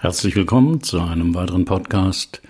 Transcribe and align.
Herzlich 0.00 0.36
willkommen 0.36 0.80
zu 0.80 1.00
einem 1.00 1.34
weiteren 1.34 1.64
Podcast. 1.64 2.40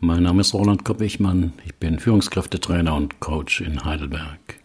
Mein 0.00 0.24
Name 0.24 0.40
ist 0.40 0.54
Roland 0.54 0.84
Kopp-Ichmann. 0.84 1.52
Ich 1.64 1.76
bin 1.76 2.00
Führungskräftetrainer 2.00 2.96
und 2.96 3.20
Coach 3.20 3.60
in 3.60 3.84
Heidelberg. 3.84 4.58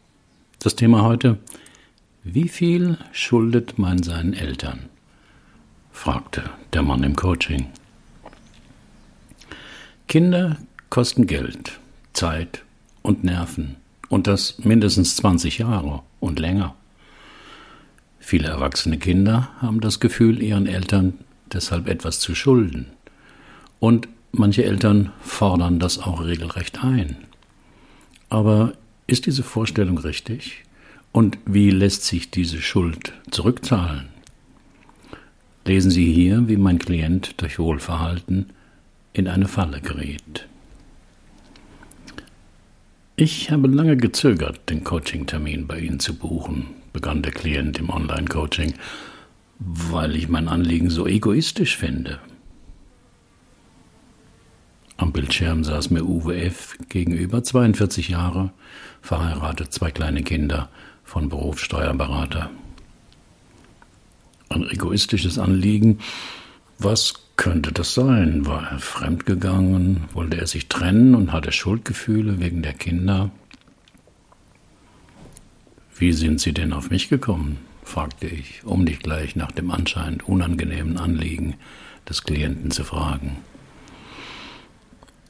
Das 0.58 0.76
Thema 0.76 1.04
heute: 1.04 1.38
Wie 2.24 2.48
viel 2.48 2.98
schuldet 3.12 3.78
man 3.78 4.02
seinen 4.02 4.34
Eltern? 4.34 4.90
fragte 5.92 6.42
der 6.74 6.82
Mann 6.82 7.04
im 7.04 7.16
Coaching. 7.16 7.68
Kinder 10.08 10.58
kosten 10.90 11.28
Geld, 11.28 11.80
Zeit 12.14 12.64
und 13.04 13.24
Nerven 13.24 13.76
und 14.10 14.26
das 14.26 14.58
mindestens 14.58 15.16
20 15.18 15.60
Jahre 15.60 16.02
und 16.20 16.40
länger. 16.40 16.74
Viele 18.18 18.48
erwachsene 18.48 18.98
Kinder 18.98 19.50
haben 19.62 19.80
das 19.80 20.00
Gefühl, 20.00 20.42
ihren 20.42 20.66
Eltern 20.66 21.20
deshalb 21.54 21.88
etwas 21.88 22.20
zu 22.20 22.36
schulden. 22.36 22.88
Und 23.80 24.08
manche 24.32 24.64
Eltern 24.64 25.12
fordern 25.22 25.80
das 25.80 26.00
auch 26.00 26.24
regelrecht 26.24 26.84
ein. 26.84 27.18
Aber 28.30 28.74
ist 29.08 29.26
diese 29.26 29.44
Vorstellung 29.44 29.98
richtig? 29.98 30.64
Und 31.12 31.38
wie 31.46 31.72
lässt 31.72 32.06
sich 32.06 32.32
diese 32.32 32.62
Schuld 32.62 33.14
zurückzahlen? 33.30 34.08
Lesen 35.66 35.92
Sie 35.92 36.12
hier, 36.12 36.48
wie 36.48 36.58
mein 36.58 36.80
Klient 36.80 37.42
durch 37.42 37.60
Wohlverhalten 37.60 38.48
in 39.14 39.28
eine 39.28 39.48
Falle 39.48 39.82
gerät. 39.82 40.48
Ich 43.16 43.52
habe 43.52 43.68
lange 43.68 43.98
gezögert, 43.98 44.70
den 44.70 44.84
Coaching-Termin 44.84 45.68
bei 45.68 45.80
Ihnen 45.80 46.00
zu 46.00 46.16
buchen, 46.16 46.68
begann 46.94 47.22
der 47.22 47.32
Klient 47.32 47.78
im 47.78 47.90
Online-Coaching 47.90 48.74
weil 49.64 50.16
ich 50.16 50.28
mein 50.28 50.48
Anliegen 50.48 50.90
so 50.90 51.06
egoistisch 51.06 51.78
finde. 51.78 52.20
Am 54.98 55.12
Bildschirm 55.12 55.64
saß 55.64 55.92
mir 55.92 56.04
Uwe 56.04 56.36
F. 56.42 56.78
gegenüber, 56.90 57.44
42 57.44 58.10
Jahre, 58.10 58.52
verheiratet, 59.02 59.72
zwei 59.72 59.92
kleine 59.92 60.24
Kinder, 60.24 60.70
von 61.04 61.30
Beruf 61.30 61.60
Steuerberater. 61.60 62.50
Ein 64.50 64.70
egoistisches 64.70 65.38
Anliegen. 65.38 66.00
Was 66.80 67.14
könnte 67.36 67.72
das 67.72 67.94
sein? 67.94 68.46
War 68.46 68.72
er 68.72 68.80
fremdgegangen? 68.80 70.06
Wollte 70.14 70.38
er 70.38 70.48
sich 70.48 70.70
trennen 70.70 71.16
und 71.16 71.32
hatte 71.32 71.52
Schuldgefühle 71.52 72.40
wegen 72.40 72.62
der 72.62 72.74
Kinder? 72.74 73.30
Wie 75.96 76.14
sind 76.14 76.42
Sie 76.42 76.54
denn 76.54 76.74
auf 76.74 76.90
mich 76.90 77.10
gekommen? 77.10 77.71
Fragte 77.84 78.28
ich, 78.28 78.64
um 78.64 78.86
dich 78.86 79.00
gleich 79.00 79.36
nach 79.36 79.52
dem 79.52 79.72
anscheinend 79.72 80.28
unangenehmen 80.28 80.98
Anliegen 80.98 81.56
des 82.08 82.24
Klienten 82.24 82.72
zu 82.72 82.84
fragen. 82.84 83.38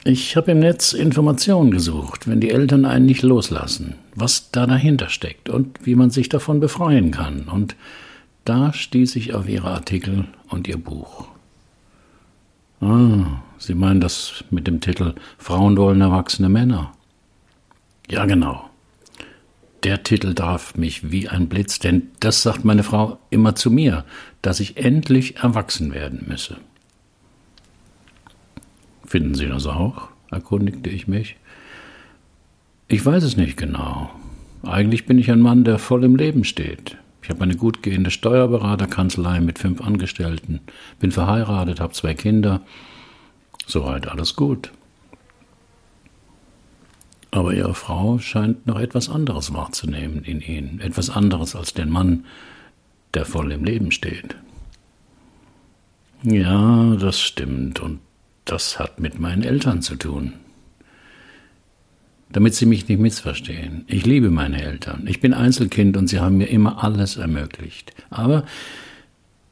Ich 0.04 0.36
habe 0.36 0.52
im 0.52 0.60
Netz 0.60 0.94
Informationen 0.94 1.70
gesucht, 1.70 2.28
wenn 2.28 2.42
die 2.42 2.50
Eltern 2.50 2.86
einen 2.86 3.06
nicht 3.06 3.22
loslassen, 3.22 3.96
was 4.16 4.50
da 4.50 4.66
dahinter 4.66 5.10
steckt 5.10 5.48
und 5.48 5.86
wie 5.86 5.94
man 5.94 6.10
sich 6.10 6.28
davon 6.28 6.60
befreien 6.60 7.12
kann. 7.12 7.44
Und 7.44 7.76
da 8.44 8.74
stieß 8.74 9.16
ich 9.16 9.36
auf 9.36 9.48
Ihre 9.48 9.70
Artikel 9.70 10.28
und 10.50 10.68
Ihr 10.68 10.78
Buch. 10.78 11.28
Ah, 12.80 13.44
Sie 13.60 13.76
meinen 13.76 14.02
das 14.02 14.44
mit 14.50 14.66
dem 14.66 14.82
Titel 14.82 15.14
Frauen 15.38 15.78
wollen 15.78 16.02
erwachsene 16.02 16.50
Männer. 16.50 16.94
Ja, 18.10 18.26
genau. 18.26 18.71
Der 19.84 20.04
Titel 20.04 20.36
traf 20.36 20.76
mich 20.76 21.12
wie 21.12 21.28
ein 21.28 21.50
Blitz, 21.50 21.80
denn 21.80 22.10
das 22.20 22.44
sagt 22.44 22.64
meine 22.64 22.84
Frau 22.84 23.18
immer 23.32 23.56
zu 23.56 23.72
mir, 23.72 24.06
dass 24.44 24.60
ich 24.60 24.78
endlich 24.78 25.38
erwachsen 25.38 25.94
werden 25.94 26.26
müsse. 26.28 26.58
Finden 29.06 29.34
Sie 29.34 29.48
das 29.48 29.66
auch? 29.66 30.10
erkundigte 30.30 30.90
ich 30.90 31.08
mich. 31.08 31.36
Ich 32.88 33.06
weiß 33.06 33.24
es 33.24 33.38
nicht 33.38 33.58
genau. 33.58 34.12
Eigentlich 34.64 35.06
bin 35.06 35.18
ich 35.18 35.32
ein 35.32 35.42
Mann, 35.42 35.64
der 35.64 35.80
voll 35.80 36.04
im 36.04 36.16
Leben 36.16 36.44
steht. 36.44 36.98
Ich 37.24 37.30
habe 37.30 37.42
eine 37.42 37.56
gut 37.56 37.84
gehende 37.84 38.12
Steuerberaterkanzlei 38.12 39.42
mit 39.42 39.60
fünf 39.60 39.82
Angestellten, 39.82 40.62
bin 41.00 41.12
verheiratet, 41.12 41.80
habe 41.80 41.94
zwei 41.94 42.14
Kinder. 42.14 42.62
Soweit 43.66 44.08
alles 44.08 44.36
gut. 44.36 44.72
Aber 47.32 47.54
ihre 47.54 47.74
Frau 47.74 48.20
scheint 48.20 48.68
noch 48.68 48.80
etwas 48.80 49.10
anderes 49.10 49.54
wahrzunehmen 49.54 50.24
in 50.24 50.42
ihnen, 50.42 50.82
etwas 50.82 51.10
anderes 51.10 51.56
als 51.56 51.74
den 51.74 51.90
Mann, 51.90 52.26
der 53.14 53.26
voll 53.26 53.52
im 53.54 53.64
Leben 53.64 53.92
steht. 53.92 54.36
Ja, 56.24 56.96
das 56.98 57.20
stimmt, 57.20 57.80
und 57.80 58.00
das 58.46 58.80
hat 58.80 59.00
mit 59.00 59.20
meinen 59.20 59.44
Eltern 59.44 59.82
zu 59.82 59.96
tun. 59.96 60.34
Damit 62.32 62.54
Sie 62.54 62.66
mich 62.66 62.88
nicht 62.88 63.00
missverstehen, 63.00 63.86
ich 63.88 64.06
liebe 64.06 64.30
meine 64.30 64.62
Eltern, 64.62 65.06
ich 65.08 65.20
bin 65.20 65.34
Einzelkind 65.34 65.98
und 65.98 66.08
sie 66.08 66.20
haben 66.20 66.38
mir 66.38 66.48
immer 66.48 66.84
alles 66.84 67.18
ermöglicht. 67.18 67.94
Aber 68.10 68.46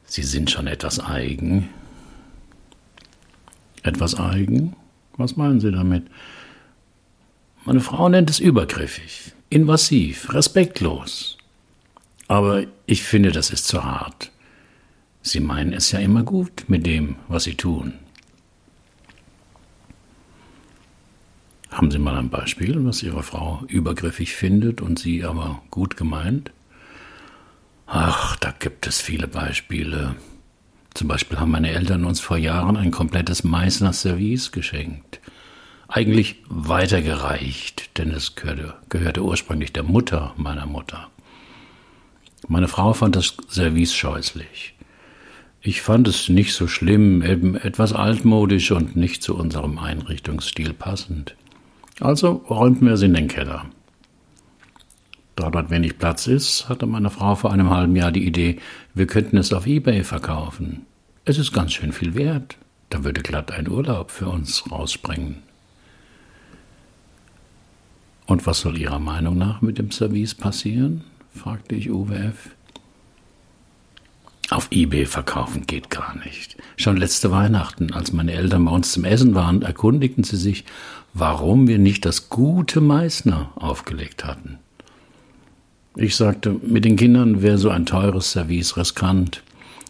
sie 0.05 0.23
sind 0.23 0.49
schon 0.49 0.67
etwas 0.67 0.99
eigen. 0.99 1.69
Etwas 3.83 4.17
eigen? 4.17 4.75
Was 5.17 5.35
meinen 5.35 5.59
Sie 5.59 5.71
damit? 5.71 6.03
Meine 7.65 7.81
Frau 7.81 8.07
nennt 8.07 8.29
es 8.29 8.39
übergriffig, 8.39 9.33
invasiv, 9.49 10.33
respektlos. 10.33 11.37
Aber 12.27 12.65
ich 12.85 13.03
finde, 13.03 13.31
das 13.31 13.49
ist 13.49 13.67
zu 13.67 13.83
hart. 13.83 14.31
Sie 15.21 15.39
meinen 15.39 15.73
es 15.73 15.91
ja 15.91 15.99
immer 15.99 16.23
gut 16.23 16.65
mit 16.67 16.85
dem, 16.85 17.15
was 17.27 17.43
Sie 17.43 17.55
tun. 17.55 17.93
Haben 21.69 21.91
Sie 21.91 21.99
mal 21.99 22.15
ein 22.15 22.29
Beispiel, 22.29 22.83
was 22.85 23.03
Ihre 23.03 23.23
Frau 23.23 23.63
übergriffig 23.67 24.35
findet 24.35 24.81
und 24.81 24.97
Sie 24.97 25.23
aber 25.23 25.61
gut 25.69 25.97
gemeint? 25.97 26.51
Ach, 27.85 28.35
da 28.37 28.51
gibt 28.51 28.87
es 28.87 29.01
viele 29.01 29.27
Beispiele. 29.27 30.15
Zum 30.93 31.07
Beispiel 31.07 31.39
haben 31.39 31.51
meine 31.51 31.71
Eltern 31.71 32.05
uns 32.05 32.19
vor 32.19 32.37
Jahren 32.37 32.77
ein 32.77 32.91
komplettes 32.91 33.43
Meißner 33.43 33.93
Service 33.93 34.51
geschenkt 34.51 35.19
eigentlich 35.89 36.37
weitergereicht, 36.47 37.97
denn 37.97 38.11
es 38.11 38.35
gehörte, 38.35 38.75
gehörte 38.89 39.23
ursprünglich 39.23 39.73
der 39.73 39.83
Mutter 39.83 40.33
meiner 40.37 40.67
Mutter. 40.67 41.09
Meine 42.47 42.67
Frau 42.67 42.93
fand 42.93 43.15
das 43.15 43.35
Service 43.49 43.93
scheußlich. 43.93 44.75
Ich 45.61 45.81
fand 45.81 46.07
es 46.07 46.29
nicht 46.29 46.53
so 46.53 46.67
schlimm, 46.67 47.21
eben 47.21 47.55
etwas 47.55 47.91
altmodisch 47.91 48.71
und 48.71 48.95
nicht 48.95 49.23
zu 49.23 49.35
unserem 49.35 49.77
Einrichtungsstil 49.77 50.73
passend. 50.73 51.35
Also 51.99 52.43
räumten 52.49 52.87
wir 52.87 52.93
es 52.93 53.01
in 53.01 53.13
den 53.13 53.27
Keller. 53.27 53.65
Da 55.35 55.49
dort 55.49 55.69
wenig 55.69 55.97
Platz 55.97 56.27
ist, 56.27 56.69
hatte 56.69 56.85
meine 56.85 57.09
Frau 57.09 57.35
vor 57.35 57.51
einem 57.51 57.69
halben 57.71 57.95
Jahr 57.95 58.11
die 58.11 58.25
Idee, 58.25 58.59
wir 58.93 59.07
könnten 59.07 59.37
es 59.37 59.51
auf 59.51 59.65
eBay 59.65 60.03
verkaufen. 60.03 60.85
Es 61.25 61.37
ist 61.37 61.51
ganz 61.51 61.73
schön 61.73 61.91
viel 61.91 62.15
wert. 62.15 62.57
Da 62.89 63.03
würde 63.03 63.21
glatt 63.21 63.51
ein 63.51 63.69
Urlaub 63.69 64.11
für 64.11 64.27
uns 64.27 64.63
rausspringen. 64.71 65.48
Und 68.29 68.45
was 68.45 68.59
soll 68.59 68.77
Ihrer 68.77 68.99
Meinung 68.99 69.39
nach 69.39 69.61
mit 69.61 69.79
dem 69.79 69.89
Service 69.89 70.35
passieren? 70.35 71.03
fragte 71.33 71.73
ich 71.73 71.89
Uwe 71.89 72.15
F. 72.15 72.51
Auf 74.51 74.67
eBay 74.69 75.07
verkaufen 75.07 75.65
geht 75.65 75.89
gar 75.89 76.15
nicht. 76.23 76.55
Schon 76.77 76.97
letzte 76.97 77.31
Weihnachten, 77.31 77.91
als 77.91 78.13
meine 78.13 78.33
Eltern 78.33 78.65
bei 78.65 78.71
uns 78.71 78.91
zum 78.91 79.03
Essen 79.03 79.33
waren, 79.33 79.63
erkundigten 79.63 80.23
sie 80.23 80.37
sich, 80.37 80.63
warum 81.15 81.67
wir 81.67 81.79
nicht 81.79 82.05
das 82.05 82.29
gute 82.29 82.81
Meißner 82.81 83.49
aufgelegt 83.55 84.23
hatten. 84.25 84.59
Ich 85.95 86.15
sagte, 86.15 86.51
mit 86.51 86.85
den 86.85 86.97
Kindern 86.97 87.41
wäre 87.41 87.57
so 87.57 87.71
ein 87.71 87.87
teures 87.87 88.31
Service 88.31 88.77
riskant. 88.77 89.41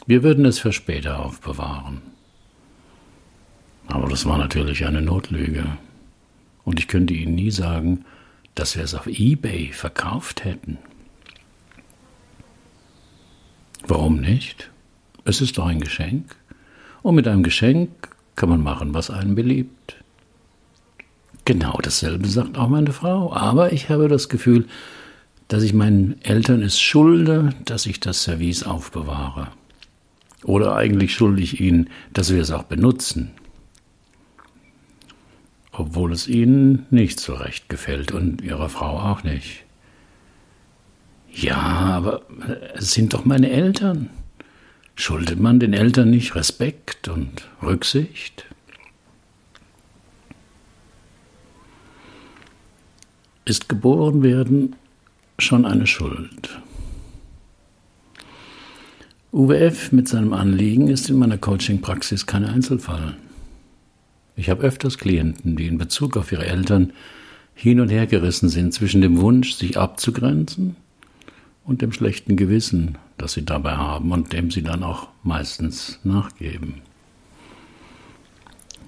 Wir 0.07 0.23
würden 0.23 0.45
es 0.45 0.59
für 0.59 0.71
später 0.71 1.19
aufbewahren. 1.19 2.01
Aber 3.87 4.07
das 4.07 4.25
war 4.25 4.37
natürlich 4.37 4.85
eine 4.85 5.01
Notlüge. 5.01 5.65
Und 6.63 6.79
ich 6.79 6.87
könnte 6.87 7.13
Ihnen 7.13 7.35
nie 7.35 7.51
sagen, 7.51 8.05
dass 8.59 8.75
wir 8.75 8.83
es 8.83 8.93
auf 8.93 9.07
eBay 9.07 9.71
verkauft 9.71 10.43
hätten. 10.43 10.79
Warum 13.87 14.19
nicht? 14.19 14.69
Es 15.23 15.39
ist 15.39 15.57
doch 15.57 15.65
ein 15.65 15.79
Geschenk. 15.79 16.35
Und 17.01 17.15
mit 17.15 17.25
einem 17.25 17.43
Geschenk 17.43 17.89
kann 18.35 18.49
man 18.49 18.61
machen, 18.61 18.93
was 18.93 19.11
einem 19.11 19.33
beliebt. 19.33 19.95
Genau 21.45 21.79
dasselbe 21.81 22.27
sagt 22.27 22.57
auch 22.57 22.67
meine 22.67 22.91
Frau. 22.91 23.31
Aber 23.31 23.71
ich 23.71 23.87
habe 23.89 24.09
das 24.09 24.27
Gefühl, 24.27 24.67
dass 25.47 25.63
ich 25.63 25.73
meinen 25.73 26.21
Eltern 26.23 26.61
es 26.61 26.81
schulde, 26.81 27.51
dass 27.63 27.85
ich 27.85 28.01
das 28.01 28.23
Service 28.23 28.63
aufbewahre. 28.63 29.47
Oder 30.43 30.75
eigentlich 30.75 31.13
schulde 31.13 31.41
ich 31.41 31.61
ihnen, 31.61 31.89
dass 32.11 32.33
wir 32.33 32.41
es 32.41 32.51
auch 32.51 32.63
benutzen 32.63 33.31
obwohl 35.79 36.11
es 36.11 36.27
ihnen 36.27 36.85
nicht 36.89 37.21
so 37.21 37.33
recht 37.33 37.69
gefällt 37.69 38.11
und 38.11 38.41
ihrer 38.41 38.67
Frau 38.67 38.99
auch 38.99 39.23
nicht. 39.23 39.63
Ja, 41.31 41.55
aber 41.55 42.23
es 42.75 42.93
sind 42.93 43.13
doch 43.13 43.23
meine 43.23 43.49
Eltern. 43.49 44.09
Schuldet 44.95 45.39
man 45.39 45.61
den 45.61 45.71
Eltern 45.71 46.09
nicht 46.09 46.35
Respekt 46.35 47.07
und 47.07 47.47
Rücksicht? 47.63 48.45
Ist 53.45 53.69
geboren 53.69 54.21
werden 54.21 54.75
schon 55.37 55.65
eine 55.65 55.87
Schuld? 55.87 56.59
UWF 59.31 59.93
mit 59.93 60.09
seinem 60.09 60.33
Anliegen 60.33 60.89
ist 60.89 61.09
in 61.09 61.17
meiner 61.17 61.37
Coaching-Praxis 61.37 62.25
kein 62.25 62.43
Einzelfall. 62.43 63.15
Ich 64.39 64.49
habe 64.49 64.63
öfters 64.63 64.97
Klienten, 64.97 65.57
die 65.57 65.67
in 65.67 65.77
Bezug 65.77 66.15
auf 66.15 66.31
ihre 66.31 66.45
Eltern 66.45 66.93
hin 67.53 67.81
und 67.81 67.89
her 67.89 68.07
gerissen 68.07 68.47
sind 68.47 68.73
zwischen 68.73 69.01
dem 69.01 69.19
Wunsch, 69.19 69.51
sich 69.51 69.77
abzugrenzen 69.77 70.77
und 71.65 71.81
dem 71.81 71.91
schlechten 71.91 72.37
Gewissen, 72.37 72.97
das 73.17 73.33
sie 73.33 73.43
dabei 73.43 73.75
haben 73.75 74.13
und 74.13 74.31
dem 74.31 74.49
sie 74.49 74.63
dann 74.63 74.81
auch 74.81 75.09
meistens 75.23 75.99
nachgeben. 76.05 76.75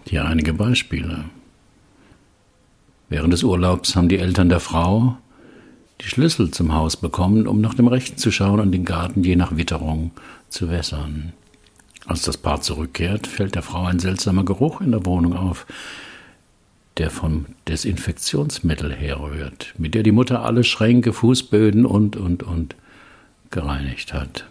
Hier 0.07 0.23
einige 0.23 0.53
Beispiele. 0.53 1.25
Während 3.09 3.33
des 3.33 3.43
Urlaubs 3.43 3.97
haben 3.97 4.07
die 4.07 4.19
Eltern 4.19 4.47
der 4.47 4.61
Frau 4.61 5.17
die 5.99 6.07
Schlüssel 6.07 6.51
zum 6.51 6.73
Haus 6.73 6.95
bekommen, 6.95 7.45
um 7.45 7.59
nach 7.59 7.73
dem 7.73 7.89
Rechten 7.89 8.17
zu 8.17 8.31
schauen 8.31 8.61
und 8.61 8.71
den 8.71 8.85
Garten 8.85 9.21
je 9.21 9.35
nach 9.35 9.57
Witterung 9.57 10.11
zu 10.47 10.69
wässern. 10.69 11.33
Als 12.05 12.23
das 12.23 12.37
Paar 12.37 12.61
zurückkehrt, 12.61 13.27
fällt 13.27 13.55
der 13.55 13.61
Frau 13.61 13.85
ein 13.85 13.99
seltsamer 13.99 14.43
Geruch 14.43 14.81
in 14.81 14.91
der 14.91 15.05
Wohnung 15.05 15.35
auf, 15.35 15.65
der 16.97 17.09
vom 17.09 17.45
Desinfektionsmittel 17.67 18.91
herrührt, 18.91 19.73
mit 19.77 19.93
der 19.93 20.03
die 20.03 20.11
Mutter 20.11 20.43
alle 20.43 20.63
Schränke, 20.63 21.13
Fußböden 21.13 21.85
und, 21.85 22.17
und, 22.17 22.43
und 22.43 22.75
gereinigt 23.49 24.13
hat. 24.13 24.45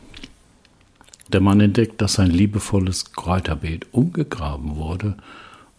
Der 1.29 1.41
Mann 1.41 1.61
entdeckt, 1.61 2.00
dass 2.00 2.14
sein 2.14 2.31
liebevolles 2.31 3.12
Kräuterbeet 3.12 3.87
umgegraben 3.93 4.76
wurde 4.76 5.17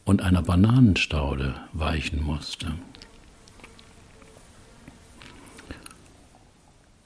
und 0.06 0.22
einer 0.22 0.42
Bananenstaude 0.42 1.56
weichen 1.74 2.24
musste. 2.24 2.74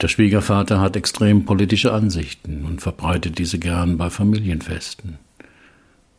Der 0.00 0.08
Schwiegervater 0.08 0.80
hat 0.80 0.96
extrem 0.96 1.44
politische 1.44 1.92
Ansichten 1.92 2.64
und 2.64 2.82
verbreitet 2.82 3.38
diese 3.38 3.58
gern 3.58 3.96
bei 3.96 4.10
Familienfesten. 4.10 5.18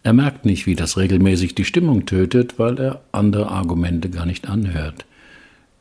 Er 0.04 0.14
merkt 0.14 0.46
nicht, 0.46 0.66
wie 0.66 0.76
das 0.76 0.98
regelmäßig 0.98 1.54
die 1.54 1.66
Stimmung 1.66 2.06
tötet, 2.06 2.58
weil 2.58 2.80
er 2.80 3.02
andere 3.12 3.50
Argumente 3.50 4.10
gar 4.10 4.26
nicht 4.26 4.50
anhört 4.50 5.06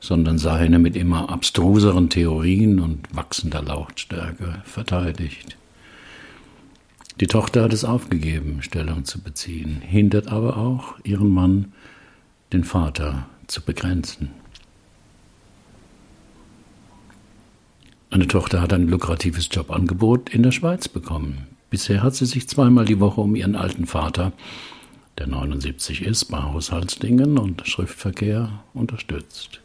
sondern 0.01 0.39
seine 0.39 0.79
mit 0.79 0.97
immer 0.97 1.31
abstruseren 1.31 2.11
Theorien 2.11 2.81
und 2.81 3.15
wachsender 3.15 3.63
Lautstärke 3.63 4.63
verteidigt. 4.65 5.57
Die 7.21 7.27
Tochter 7.27 7.65
hat 7.65 7.73
es 7.73 7.85
aufgegeben, 7.85 8.63
Stellung 8.63 9.05
zu 9.05 9.21
beziehen, 9.21 9.81
hindert 9.81 10.29
aber 10.29 10.59
auch 10.59 10.95
ihren 11.03 11.31
Mann, 11.31 11.73
den 12.53 12.65
Vater 12.65 13.27
zu 13.47 13.63
begrenzen. 13.63 14.31
Eine 18.11 18.29
Tochter 18.29 18.61
hat 18.61 18.73
ein 18.73 18.89
lukratives 18.89 19.49
Jobangebot 19.51 20.31
in 20.31 20.43
der 20.43 20.53
Schweiz 20.53 20.89
bekommen. 20.89 21.47
Bisher 21.71 22.03
hat 22.03 22.15
sie 22.15 22.27
sich 22.27 22.49
zweimal 22.49 22.85
die 22.85 23.01
Woche 23.01 23.21
um 23.21 23.35
ihren 23.35 23.57
alten 23.57 23.87
Vater, 23.87 24.33
der 25.19 25.27
79 25.27 26.03
ist, 26.03 26.27
bei 26.27 26.43
Haushaltsdingen 26.43 27.39
und 27.39 27.67
Schriftverkehr 27.67 28.61
unterstützt. 28.75 29.61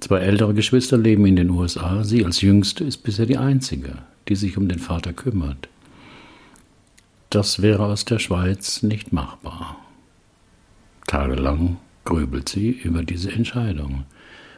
Zwei 0.00 0.20
ältere 0.20 0.54
Geschwister 0.54 0.96
leben 0.96 1.26
in 1.26 1.36
den 1.36 1.50
USA. 1.50 2.04
Sie 2.04 2.24
als 2.24 2.40
jüngste 2.40 2.84
ist 2.84 2.98
bisher 2.98 3.26
die 3.26 3.38
einzige, 3.38 3.98
die 4.28 4.36
sich 4.36 4.56
um 4.56 4.68
den 4.68 4.78
Vater 4.78 5.12
kümmert. 5.12 5.68
Das 7.30 7.62
wäre 7.62 7.86
aus 7.86 8.04
der 8.04 8.18
Schweiz 8.18 8.82
nicht 8.82 9.12
machbar. 9.12 9.78
Tagelang 11.06 11.78
grübelt 12.04 12.48
sie 12.48 12.70
über 12.70 13.02
diese 13.02 13.32
Entscheidung. 13.32 14.04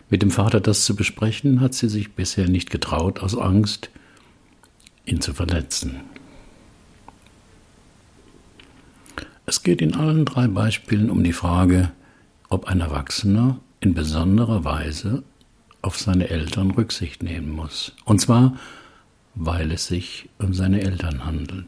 Mit 0.08 0.22
dem 0.22 0.30
Vater 0.30 0.60
das 0.60 0.84
zu 0.84 0.94
besprechen, 0.94 1.60
hat 1.60 1.74
sie 1.74 1.88
sich 1.88 2.12
bisher 2.12 2.48
nicht 2.48 2.70
getraut, 2.70 3.20
aus 3.20 3.36
Angst, 3.36 3.90
ihn 5.04 5.20
zu 5.20 5.34
verletzen. 5.34 6.00
Es 9.46 9.62
geht 9.62 9.80
in 9.80 9.94
allen 9.94 10.24
drei 10.24 10.48
Beispielen 10.48 11.10
um 11.10 11.22
die 11.22 11.32
Frage, 11.32 11.92
ob 12.48 12.66
ein 12.66 12.80
Erwachsener 12.80 13.58
in 13.80 13.94
besonderer 13.94 14.64
Weise 14.64 15.22
auf 15.82 15.98
seine 15.98 16.28
Eltern 16.28 16.72
Rücksicht 16.72 17.22
nehmen 17.22 17.50
muss. 17.50 17.92
Und 18.04 18.20
zwar, 18.20 18.56
weil 19.34 19.70
es 19.70 19.86
sich 19.86 20.28
um 20.38 20.52
seine 20.52 20.82
Eltern 20.82 21.24
handelt. 21.24 21.66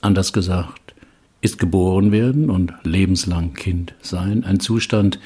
Anders 0.00 0.32
gesagt, 0.32 0.94
ist 1.40 1.58
geboren 1.58 2.12
werden 2.12 2.50
und 2.50 2.72
lebenslang 2.84 3.54
Kind 3.54 3.94
sein 4.02 4.44
ein 4.44 4.60
Zustand, 4.60 5.18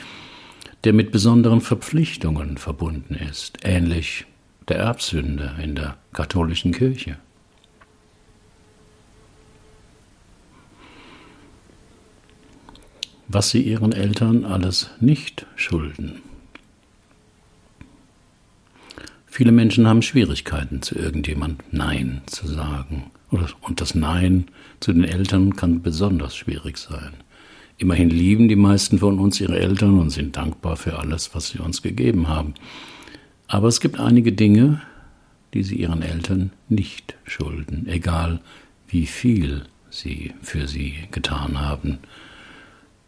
der 0.84 0.92
mit 0.92 1.10
besonderen 1.10 1.60
Verpflichtungen 1.60 2.56
verbunden 2.56 3.14
ist, 3.14 3.58
ähnlich 3.62 4.26
der 4.68 4.78
Erbsünde 4.78 5.56
in 5.62 5.74
der 5.74 5.96
katholischen 6.12 6.72
Kirche. 6.72 7.16
Was 13.26 13.50
sie 13.50 13.62
ihren 13.62 13.92
Eltern 13.92 14.44
alles 14.44 14.90
nicht 15.00 15.46
schulden. 15.56 16.22
Viele 19.26 19.52
Menschen 19.52 19.86
haben 19.86 20.02
Schwierigkeiten, 20.02 20.80
zu 20.82 20.96
irgendjemand 20.96 21.62
Nein 21.72 22.22
zu 22.26 22.48
sagen. 22.48 23.10
Und 23.30 23.80
das 23.80 23.94
Nein 23.94 24.46
zu 24.80 24.92
den 24.92 25.04
Eltern 25.04 25.54
kann 25.54 25.82
besonders 25.82 26.34
schwierig 26.34 26.78
sein. 26.78 27.12
Immerhin 27.78 28.10
lieben 28.10 28.48
die 28.48 28.56
meisten 28.56 28.98
von 28.98 29.20
uns 29.20 29.40
ihre 29.40 29.58
Eltern 29.58 30.00
und 30.00 30.10
sind 30.10 30.36
dankbar 30.36 30.76
für 30.76 30.98
alles, 30.98 31.34
was 31.34 31.50
sie 31.50 31.58
uns 31.58 31.80
gegeben 31.80 32.26
haben. 32.26 32.54
Aber 33.46 33.68
es 33.68 33.80
gibt 33.80 34.00
einige 34.00 34.32
Dinge, 34.32 34.82
die 35.54 35.62
sie 35.62 35.76
ihren 35.76 36.02
Eltern 36.02 36.50
nicht 36.68 37.14
schulden, 37.24 37.86
egal 37.86 38.40
wie 38.88 39.06
viel 39.06 39.64
sie 39.90 40.34
für 40.42 40.66
sie 40.66 40.94
getan 41.12 41.60
haben. 41.60 41.98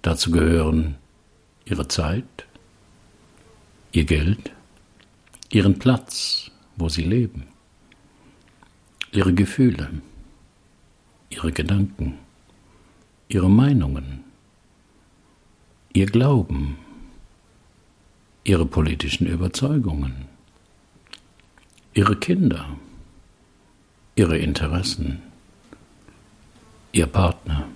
Dazu 0.03 0.31
gehören 0.31 0.95
ihre 1.65 1.89
Zeit, 1.89 2.47
ihr 3.93 4.05
Geld, 4.05 4.53
ihren 5.51 5.79
Platz, 5.81 6.51
wo 6.77 6.89
sie 6.89 7.03
leben, 7.03 7.43
ihre 9.11 9.35
Gefühle, 9.35 9.91
ihre 11.29 11.53
Gedanken, 11.53 12.15
ihre 13.29 13.51
Meinungen, 13.51 14.30
ihr 15.93 16.07
Glauben, 16.07 16.79
ihre 18.45 18.67
politischen 18.67 19.27
Überzeugungen, 19.27 20.27
ihre 21.95 22.17
Kinder, 22.17 22.77
ihre 24.15 24.39
Interessen, 24.39 25.23
ihr 26.93 27.07
Partner. 27.07 27.67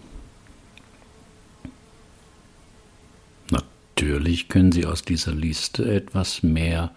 Natürlich 3.51 4.49
können 4.49 4.73
Sie 4.73 4.87
aus 4.87 5.03
dieser 5.03 5.33
Liste 5.33 5.93
etwas 5.93 6.43
mehr 6.43 6.93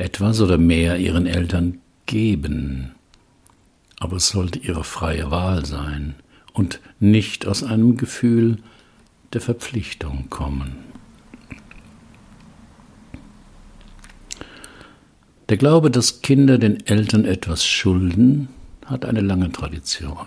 etwas 0.00 0.40
oder 0.40 0.58
mehr 0.58 0.98
ihren 0.98 1.26
Eltern 1.26 1.78
geben. 2.06 2.92
Aber 3.98 4.16
es 4.16 4.28
sollte 4.28 4.58
ihre 4.58 4.82
freie 4.82 5.30
Wahl 5.30 5.66
sein 5.66 6.14
und 6.52 6.80
nicht 6.98 7.46
aus 7.46 7.62
einem 7.62 7.96
Gefühl 7.96 8.58
der 9.32 9.40
Verpflichtung 9.40 10.26
kommen. 10.30 10.76
Der 15.48 15.56
Glaube, 15.56 15.90
dass 15.90 16.22
Kinder 16.22 16.58
den 16.58 16.86
Eltern 16.86 17.24
etwas 17.24 17.66
schulden, 17.66 18.48
hat 18.86 19.04
eine 19.04 19.20
lange 19.20 19.50
Tradition. 19.50 20.26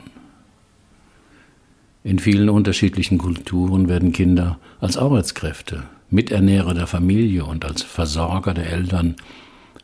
In 2.03 2.19
vielen 2.19 2.49
unterschiedlichen 2.49 3.17
Kulturen 3.17 3.87
werden 3.87 4.11
Kinder 4.11 4.59
als 4.81 4.97
Arbeitskräfte, 4.97 5.83
Miternährer 6.09 6.73
der 6.73 6.87
Familie 6.87 7.45
und 7.45 7.63
als 7.63 7.81
Versorger 7.83 8.53
der 8.53 8.69
Eltern 8.69 9.15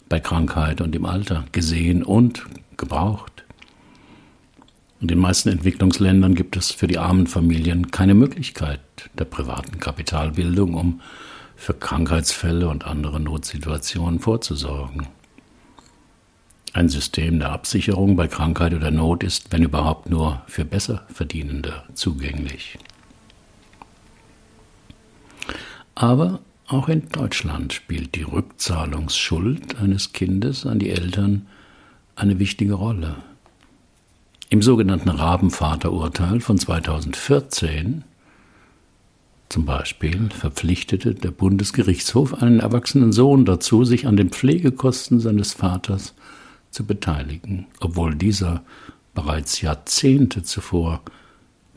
bei 0.10 0.20
Krankheit 0.20 0.82
und 0.82 0.94
im 0.96 1.06
Alter 1.06 1.46
gesehen 1.54 2.04
und 2.04 2.46
gebraucht. 2.76 3.38
In 5.01 5.08
den 5.08 5.20
meisten 5.20 5.48
Entwicklungsländern 5.50 6.36
gibt 6.36 6.58
es 6.58 6.72
für 6.72 6.88
die 6.88 6.98
armen 6.98 7.25
Familien 7.25 7.89
keine 7.89 8.13
Möglichkeit 8.13 8.82
der 9.18 9.25
privaten 9.25 9.79
Kapitalbildung, 9.79 10.74
um 10.74 11.01
für 11.56 11.74
Krankheitsfälle 11.74 12.68
und 12.68 12.86
andere 12.86 13.20
Notsituationen 13.20 14.20
vorzusorgen. 14.20 15.08
Ein 16.74 16.89
System 16.89 17.39
der 17.39 17.51
Absicherung 17.51 18.15
bei 18.15 18.27
Krankheit 18.27 18.74
oder 18.74 18.91
Not 18.91 19.24
ist, 19.24 19.51
wenn 19.51 19.63
überhaupt, 19.63 20.10
nur 20.10 20.41
für 20.48 20.65
Besserverdienende 20.65 21.84
zugänglich. 21.94 22.77
Aber 25.96 26.39
auch 26.68 26.89
in 26.89 27.10
Deutschland 27.10 27.74
spielt 27.74 28.15
die 28.15 28.24
Rückzahlungsschuld 28.24 29.79
eines 29.79 30.13
Kindes 30.13 30.65
an 30.65 30.79
die 30.79 30.91
Eltern 30.91 31.48
eine 32.15 32.38
wichtige 32.38 32.74
Rolle. 32.74 33.15
Im 34.51 34.63
sogenannten 34.63 35.10
Rabenvaterurteil 35.10 36.39
von 36.41 36.58
2014 36.58 38.03
zum 39.48 39.65
Beispiel 39.65 40.29
verpflichtete 40.32 41.13
der 41.13 41.29
Bundesgerichtshof 41.29 42.41
einen 42.41 42.60
erwachsenen 42.60 43.12
Sohn 43.12 43.46
dazu, 43.46 43.84
sich 43.84 44.08
an 44.08 44.18
den 44.18 44.29
Pflegekosten 44.32 45.20
seines 45.20 45.53
Vaters 45.53 46.15
zu 46.72 46.84
beteiligen, 46.84 47.68
obwohl 47.79 48.15
dieser 48.15 48.63
bereits 49.13 49.62
Jahrzehnte 49.62 50.41
zuvor 50.41 51.01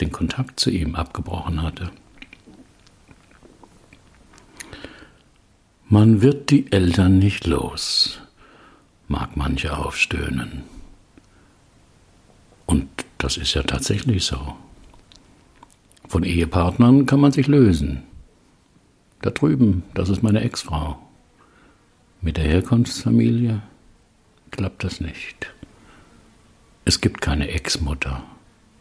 den 0.01 0.11
Kontakt 0.11 0.59
zu 0.59 0.71
ihm 0.71 0.95
abgebrochen 0.95 1.63
hatte. 1.63 1.91
Man 5.91 6.23
wird 6.23 6.49
die 6.49 6.73
Eltern 6.73 7.19
nicht 7.19 7.47
los, 7.47 8.19
mag 9.09 9.37
manche 9.37 9.77
aufstöhnen. 9.77 10.72
Und 12.67 12.89
das 13.19 13.37
ist 13.37 13.55
ja 13.55 13.63
tatsächlich 13.63 14.25
so. 14.25 14.57
Von 16.09 16.25
Ehepartnern 16.25 17.07
kann 17.07 17.21
man 17.21 17.33
sich 17.33 17.47
lösen. 17.47 18.03
Da 19.23 19.31
drüben, 19.31 19.85
das 19.95 20.09
ist 20.09 20.23
meine 20.23 20.41
Ex-Frau. 20.43 20.99
Mit 22.21 22.37
der 22.37 22.45
Herkunftsfamilie 22.45 23.63
klappt 24.51 24.85
das 24.85 25.01
nicht. 25.01 25.53
Es 26.85 27.01
gibt 27.01 27.21
keine 27.21 27.49
Ex-Mutter 27.49 28.25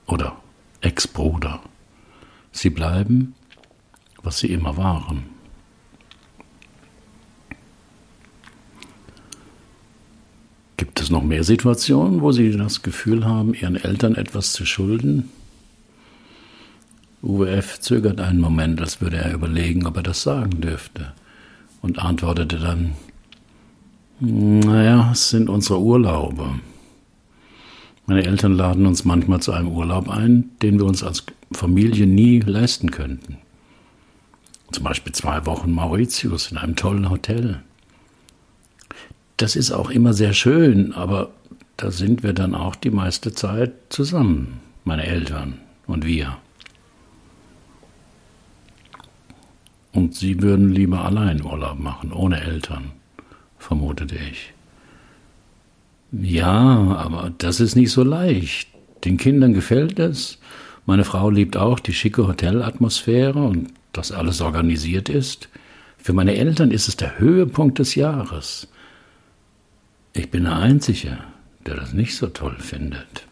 oder 0.08 0.36
Ex-Bruder. 0.82 1.62
Sie 2.52 2.70
bleiben, 2.70 3.36
was 4.24 4.40
sie 4.40 4.52
immer 4.52 4.78
waren. 4.78 5.30
Gibt 10.78 10.91
es 11.02 11.10
noch 11.10 11.24
mehr 11.24 11.44
Situationen, 11.44 12.22
wo 12.22 12.32
Sie 12.32 12.52
das 12.52 12.82
Gefühl 12.82 13.26
haben, 13.26 13.54
Ihren 13.54 13.76
Eltern 13.76 14.16
etwas 14.16 14.54
zu 14.54 14.66
schulden? 14.66 15.30
Uwe 17.24 17.52
F. 17.52 17.80
zögert 17.80 18.20
einen 18.20 18.40
Moment, 18.40 18.82
als 18.82 19.02
würde 19.02 19.18
er 19.18 19.34
überlegen, 19.34 19.86
ob 19.86 19.98
er 19.98 20.04
das 20.04 20.24
sagen 20.24 20.62
dürfte, 20.62 21.14
und 21.82 22.00
antwortete 22.00 22.58
dann, 22.58 22.94
naja, 24.20 25.10
es 25.12 25.30
sind 25.30 25.50
unsere 25.50 25.80
Urlaube. 25.80 26.60
Meine 28.06 28.24
Eltern 28.24 28.54
laden 28.54 28.86
uns 28.86 29.06
manchmal 29.06 29.42
zu 29.42 29.52
einem 29.52 29.70
Urlaub 29.70 30.10
ein, 30.10 30.50
den 30.62 30.80
wir 30.80 30.86
uns 30.86 31.04
als 31.04 31.24
Familie 31.52 32.08
nie 32.08 32.40
leisten 32.40 32.92
könnten. 32.92 33.38
Zum 34.72 34.84
Beispiel 34.84 35.14
zwei 35.14 35.46
Wochen 35.46 35.72
Mauritius 35.72 36.52
in 36.52 36.58
einem 36.58 36.76
tollen 36.76 37.10
Hotel. 37.10 37.62
Das 39.42 39.56
ist 39.56 39.72
auch 39.72 39.90
immer 39.90 40.14
sehr 40.14 40.34
schön, 40.34 40.94
aber 40.94 41.32
da 41.76 41.90
sind 41.90 42.22
wir 42.22 42.34
dann 42.34 42.54
auch 42.54 42.76
die 42.76 42.92
meiste 42.92 43.34
Zeit 43.34 43.74
zusammen, 43.90 44.60
meine 44.84 45.08
Eltern 45.08 45.58
und 45.88 46.06
wir. 46.06 46.38
Und 49.94 50.14
sie 50.14 50.44
würden 50.44 50.70
lieber 50.70 51.04
allein 51.04 51.44
Urlaub 51.44 51.80
machen, 51.80 52.14
ohne 52.14 52.40
Eltern, 52.40 52.92
vermutete 53.58 54.16
ich. 54.16 54.54
Ja, 56.12 56.96
aber 57.00 57.32
das 57.40 57.60
ist 57.60 57.76
nicht 57.76 57.92
so 57.92 58.04
leicht. 58.04 58.70
Den 59.06 59.18
Kindern 59.18 59.56
gefällt 59.56 59.98
es. 59.98 60.38
Meine 60.86 61.04
Frau 61.04 61.32
liebt 61.32 61.58
auch 61.58 61.80
die 61.80 61.94
schicke 61.94 62.28
Hotelatmosphäre 62.28 63.42
und 63.42 63.70
dass 63.92 64.12
alles 64.12 64.40
organisiert 64.40 65.10
ist. 65.10 65.50
Für 65.98 66.14
meine 66.14 66.36
Eltern 66.36 66.70
ist 66.70 66.88
es 66.88 66.96
der 66.96 67.18
Höhepunkt 67.18 67.80
des 67.80 67.96
Jahres. 67.96 68.68
Ich 70.14 70.30
bin 70.30 70.44
der 70.44 70.58
Einzige, 70.58 71.18
der 71.66 71.76
das 71.76 71.94
nicht 71.94 72.16
so 72.16 72.28
toll 72.28 72.58
findet. 72.60 73.26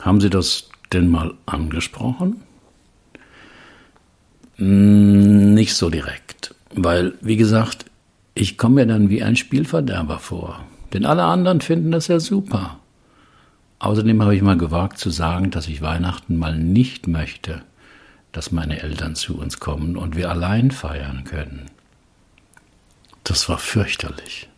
Haben 0.00 0.20
Sie 0.20 0.30
das 0.30 0.70
denn 0.92 1.10
mal 1.10 1.34
angesprochen? 1.44 2.42
Mm, 4.56 5.54
nicht 5.54 5.74
so 5.74 5.90
direkt, 5.90 6.54
weil, 6.74 7.14
wie 7.20 7.36
gesagt, 7.36 7.84
ich 8.34 8.56
komme 8.56 8.76
mir 8.76 8.86
dann 8.86 9.10
wie 9.10 9.22
ein 9.22 9.36
Spielverderber 9.36 10.18
vor. 10.18 10.64
Denn 10.92 11.04
alle 11.04 11.24
anderen 11.24 11.60
finden 11.60 11.90
das 11.90 12.08
ja 12.08 12.20
super. 12.20 12.78
Außerdem 13.78 14.22
habe 14.22 14.34
ich 14.34 14.42
mal 14.42 14.56
gewagt 14.56 14.98
zu 14.98 15.10
sagen, 15.10 15.50
dass 15.50 15.68
ich 15.68 15.82
Weihnachten 15.82 16.36
mal 16.36 16.56
nicht 16.56 17.06
möchte, 17.06 17.62
dass 18.32 18.52
meine 18.52 18.80
Eltern 18.80 19.14
zu 19.14 19.38
uns 19.38 19.60
kommen 19.60 19.96
und 19.96 20.16
wir 20.16 20.30
allein 20.30 20.70
feiern 20.70 21.24
können. 21.24 21.66
Das 23.28 23.46
war 23.50 23.58
fürchterlich. 23.58 24.48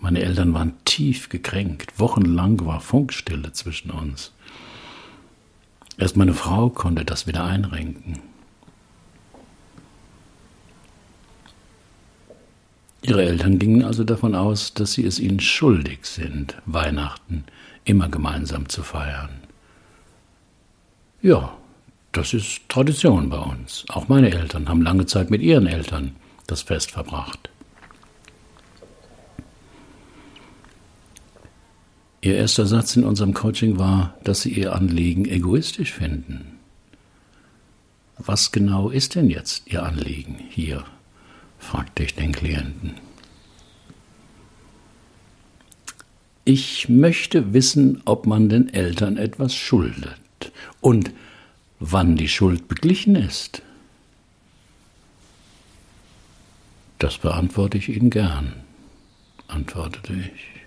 Meine 0.00 0.22
Eltern 0.22 0.54
waren 0.54 0.72
tief 0.86 1.28
gekränkt. 1.28 2.00
Wochenlang 2.00 2.64
war 2.64 2.80
Funkstille 2.80 3.52
zwischen 3.52 3.90
uns. 3.90 4.32
Erst 5.98 6.16
meine 6.16 6.32
Frau 6.32 6.70
konnte 6.70 7.04
das 7.04 7.26
wieder 7.26 7.44
einrenken. 7.44 8.20
Ihre 13.02 13.26
Eltern 13.26 13.58
gingen 13.58 13.84
also 13.84 14.04
davon 14.04 14.34
aus, 14.34 14.72
dass 14.72 14.94
sie 14.94 15.04
es 15.04 15.20
ihnen 15.20 15.40
schuldig 15.40 16.06
sind, 16.06 16.56
Weihnachten 16.64 17.44
immer 17.84 18.08
gemeinsam 18.08 18.70
zu 18.70 18.82
feiern. 18.82 19.42
Ja, 21.20 21.54
das 22.12 22.32
ist 22.32 22.66
Tradition 22.70 23.28
bei 23.28 23.38
uns. 23.38 23.84
Auch 23.88 24.08
meine 24.08 24.30
Eltern 24.30 24.70
haben 24.70 24.80
lange 24.80 25.04
Zeit 25.04 25.30
mit 25.30 25.42
ihren 25.42 25.66
Eltern 25.66 26.16
das 26.46 26.62
Fest 26.62 26.90
verbracht. 26.90 27.50
Ihr 32.24 32.36
erster 32.36 32.64
Satz 32.64 32.96
in 32.96 33.04
unserem 33.04 33.34
Coaching 33.34 33.78
war, 33.78 34.14
dass 34.24 34.40
Sie 34.40 34.50
Ihr 34.50 34.74
Anliegen 34.74 35.26
egoistisch 35.26 35.92
finden. 35.92 36.58
Was 38.16 38.50
genau 38.50 38.88
ist 38.88 39.14
denn 39.14 39.28
jetzt 39.28 39.66
Ihr 39.66 39.82
Anliegen 39.82 40.38
hier 40.48 40.86
fragte 41.58 42.02
ich 42.02 42.14
den 42.14 42.32
Klienten. 42.32 42.94
Ich 46.46 46.88
möchte 46.88 47.52
wissen, 47.52 48.00
ob 48.06 48.26
man 48.26 48.48
den 48.48 48.72
Eltern 48.72 49.18
etwas 49.18 49.54
schuldet 49.54 50.50
und 50.80 51.10
wann 51.78 52.16
die 52.16 52.28
Schuld 52.28 52.68
beglichen 52.68 53.16
ist. 53.16 53.60
Das 56.98 57.18
beantworte 57.18 57.76
ich 57.76 57.90
Ihnen 57.90 58.08
gern, 58.08 58.54
antwortete 59.46 60.14
ich. 60.14 60.63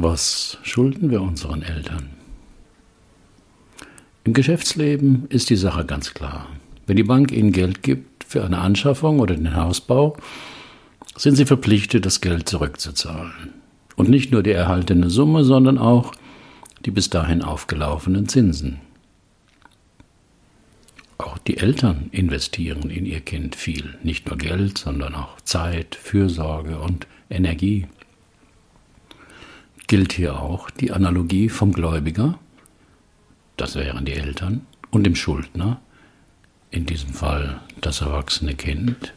Was 0.00 0.58
schulden 0.62 1.10
wir 1.10 1.20
unseren 1.20 1.62
Eltern? 1.62 2.10
Im 4.22 4.32
Geschäftsleben 4.32 5.26
ist 5.28 5.50
die 5.50 5.56
Sache 5.56 5.84
ganz 5.84 6.14
klar. 6.14 6.46
Wenn 6.86 6.96
die 6.96 7.02
Bank 7.02 7.32
Ihnen 7.32 7.50
Geld 7.50 7.82
gibt 7.82 8.22
für 8.22 8.44
eine 8.44 8.58
Anschaffung 8.58 9.18
oder 9.18 9.34
den 9.34 9.56
Hausbau, 9.56 10.16
sind 11.16 11.34
Sie 11.34 11.46
verpflichtet, 11.46 12.06
das 12.06 12.20
Geld 12.20 12.48
zurückzuzahlen. 12.48 13.54
Und 13.96 14.08
nicht 14.08 14.30
nur 14.30 14.44
die 14.44 14.52
erhaltene 14.52 15.10
Summe, 15.10 15.42
sondern 15.42 15.78
auch 15.78 16.12
die 16.84 16.92
bis 16.92 17.10
dahin 17.10 17.42
aufgelaufenen 17.42 18.28
Zinsen. 18.28 18.78
Auch 21.18 21.38
die 21.38 21.56
Eltern 21.56 22.08
investieren 22.12 22.88
in 22.90 23.04
ihr 23.04 23.20
Kind 23.20 23.56
viel, 23.56 23.98
nicht 24.04 24.28
nur 24.28 24.38
Geld, 24.38 24.78
sondern 24.78 25.16
auch 25.16 25.40
Zeit, 25.40 25.96
Fürsorge 25.96 26.78
und 26.78 27.08
Energie. 27.28 27.88
Gilt 29.88 30.12
hier 30.12 30.40
auch 30.40 30.70
die 30.70 30.92
Analogie 30.92 31.48
vom 31.48 31.72
Gläubiger? 31.72 32.38
das 33.58 33.74
wären 33.74 34.04
die 34.04 34.14
Eltern, 34.14 34.62
und 34.90 35.04
dem 35.04 35.14
Schuldner, 35.14 35.80
in 36.70 36.86
diesem 36.86 37.12
Fall 37.12 37.60
das 37.80 38.00
erwachsene 38.00 38.54
Kind. 38.54 39.12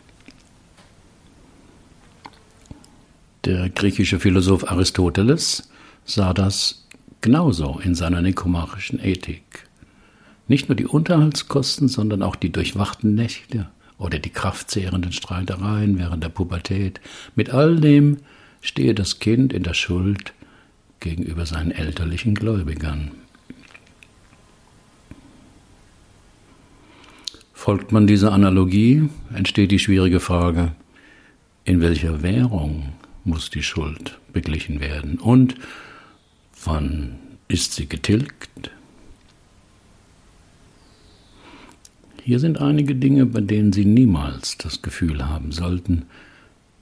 Der 3.45 3.69
griechische 3.69 4.19
Philosoph 4.19 4.69
Aristoteles 4.69 5.69
sah 6.05 6.33
das 6.33 6.87
genauso 7.21 7.79
in 7.79 7.95
seiner 7.95 8.21
nikomachischen 8.21 8.99
Ethik. 9.03 9.67
Nicht 10.47 10.67
nur 10.67 10.75
die 10.75 10.85
Unterhaltskosten, 10.85 11.87
sondern 11.87 12.23
auch 12.23 12.35
die 12.35 12.51
durchwachten 12.51 13.15
Nächte 13.15 13.69
oder 13.97 14.19
die 14.19 14.29
kraftzehrenden 14.29 15.11
Streitereien 15.11 15.97
während 15.97 16.23
der 16.23 16.29
Pubertät. 16.29 16.99
Mit 17.35 17.51
all 17.51 17.79
dem 17.79 18.17
stehe 18.59 18.93
das 18.93 19.19
Kind 19.19 19.53
in 19.53 19.63
der 19.63 19.73
Schuld 19.73 20.33
gegenüber 21.01 21.45
seinen 21.45 21.71
elterlichen 21.71 22.33
Gläubigern. 22.33 23.11
Folgt 27.53 27.91
man 27.91 28.07
dieser 28.07 28.31
Analogie, 28.31 29.09
entsteht 29.33 29.71
die 29.71 29.79
schwierige 29.79 30.19
Frage, 30.19 30.71
in 31.65 31.81
welcher 31.81 32.23
Währung 32.23 32.93
muss 33.23 33.49
die 33.49 33.61
Schuld 33.61 34.19
beglichen 34.33 34.79
werden 34.79 35.19
und 35.19 35.55
wann 36.63 37.19
ist 37.47 37.73
sie 37.73 37.87
getilgt? 37.87 38.71
Hier 42.23 42.39
sind 42.39 42.61
einige 42.61 42.95
Dinge, 42.95 43.25
bei 43.25 43.41
denen 43.41 43.73
Sie 43.73 43.85
niemals 43.85 44.57
das 44.57 44.81
Gefühl 44.81 45.27
haben 45.27 45.51
sollten, 45.51 46.03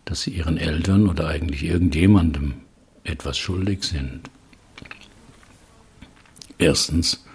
dass 0.04 0.22
sie 0.22 0.32
ihren 0.32 0.58
Eltern 0.58 1.08
oder 1.08 1.28
eigentlich 1.28 1.64
irgendjemandem 1.64 2.56
etwas 3.10 3.38
schuldig 3.38 3.84
sind. 3.84 4.30
Erstens 6.58 7.26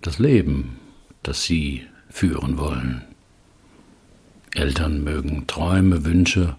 das 0.00 0.18
Leben, 0.18 0.78
das 1.22 1.44
sie 1.44 1.82
führen 2.08 2.58
wollen. 2.58 3.02
Eltern 4.54 5.04
mögen 5.04 5.46
Träume, 5.46 6.04
Wünsche 6.04 6.56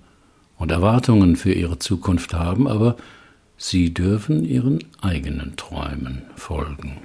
und 0.58 0.72
Erwartungen 0.72 1.36
für 1.36 1.54
ihre 1.54 1.80
Zukunft 1.80 2.34
haben, 2.34 2.68
aber 2.68 2.98
sie 3.58 3.94
dürfen 3.94 4.44
ihren 4.44 4.80
eigenen 5.02 5.56
Träumen 5.56 6.24
folgen. 6.36 6.98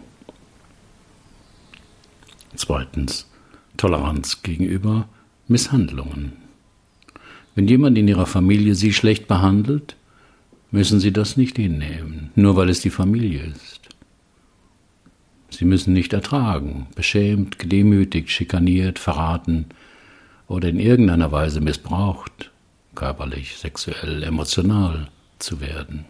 Zweitens 2.57 3.31
Toleranz 3.77 4.43
gegenüber 4.43 5.09
Misshandlungen. 5.49 6.33
Wenn 7.55 7.69
jemand 7.69 7.97
in 7.99 8.09
ihrer 8.09 8.27
Familie 8.27 8.75
sie 8.75 8.93
schlecht 8.93 9.29
behandelt, 9.29 9.97
müssen 10.73 10.99
sie 10.99 11.13
das 11.13 11.37
nicht 11.37 11.57
hinnehmen, 11.57 12.33
nur 12.35 12.57
weil 12.57 12.71
es 12.71 12.81
die 12.81 12.91
Familie 12.91 13.43
ist. 13.45 13.89
Sie 15.51 15.67
müssen 15.67 15.93
nicht 15.93 16.15
ertragen, 16.15 16.87
beschämt, 16.95 17.59
gedemütigt, 17.59 18.31
schikaniert, 18.31 18.99
verraten 18.99 19.67
oder 20.49 20.71
in 20.71 20.81
irgendeiner 20.81 21.31
Weise 21.31 21.61
missbraucht, 21.61 22.51
körperlich, 22.95 23.59
sexuell, 23.59 24.23
emotional 24.23 25.09
zu 25.39 25.61
werden. 25.61 26.07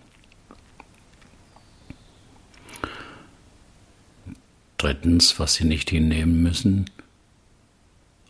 Drittens, 4.78 5.38
was 5.40 5.54
sie 5.54 5.64
nicht 5.64 5.90
hinnehmen 5.90 6.42
müssen, 6.42 6.88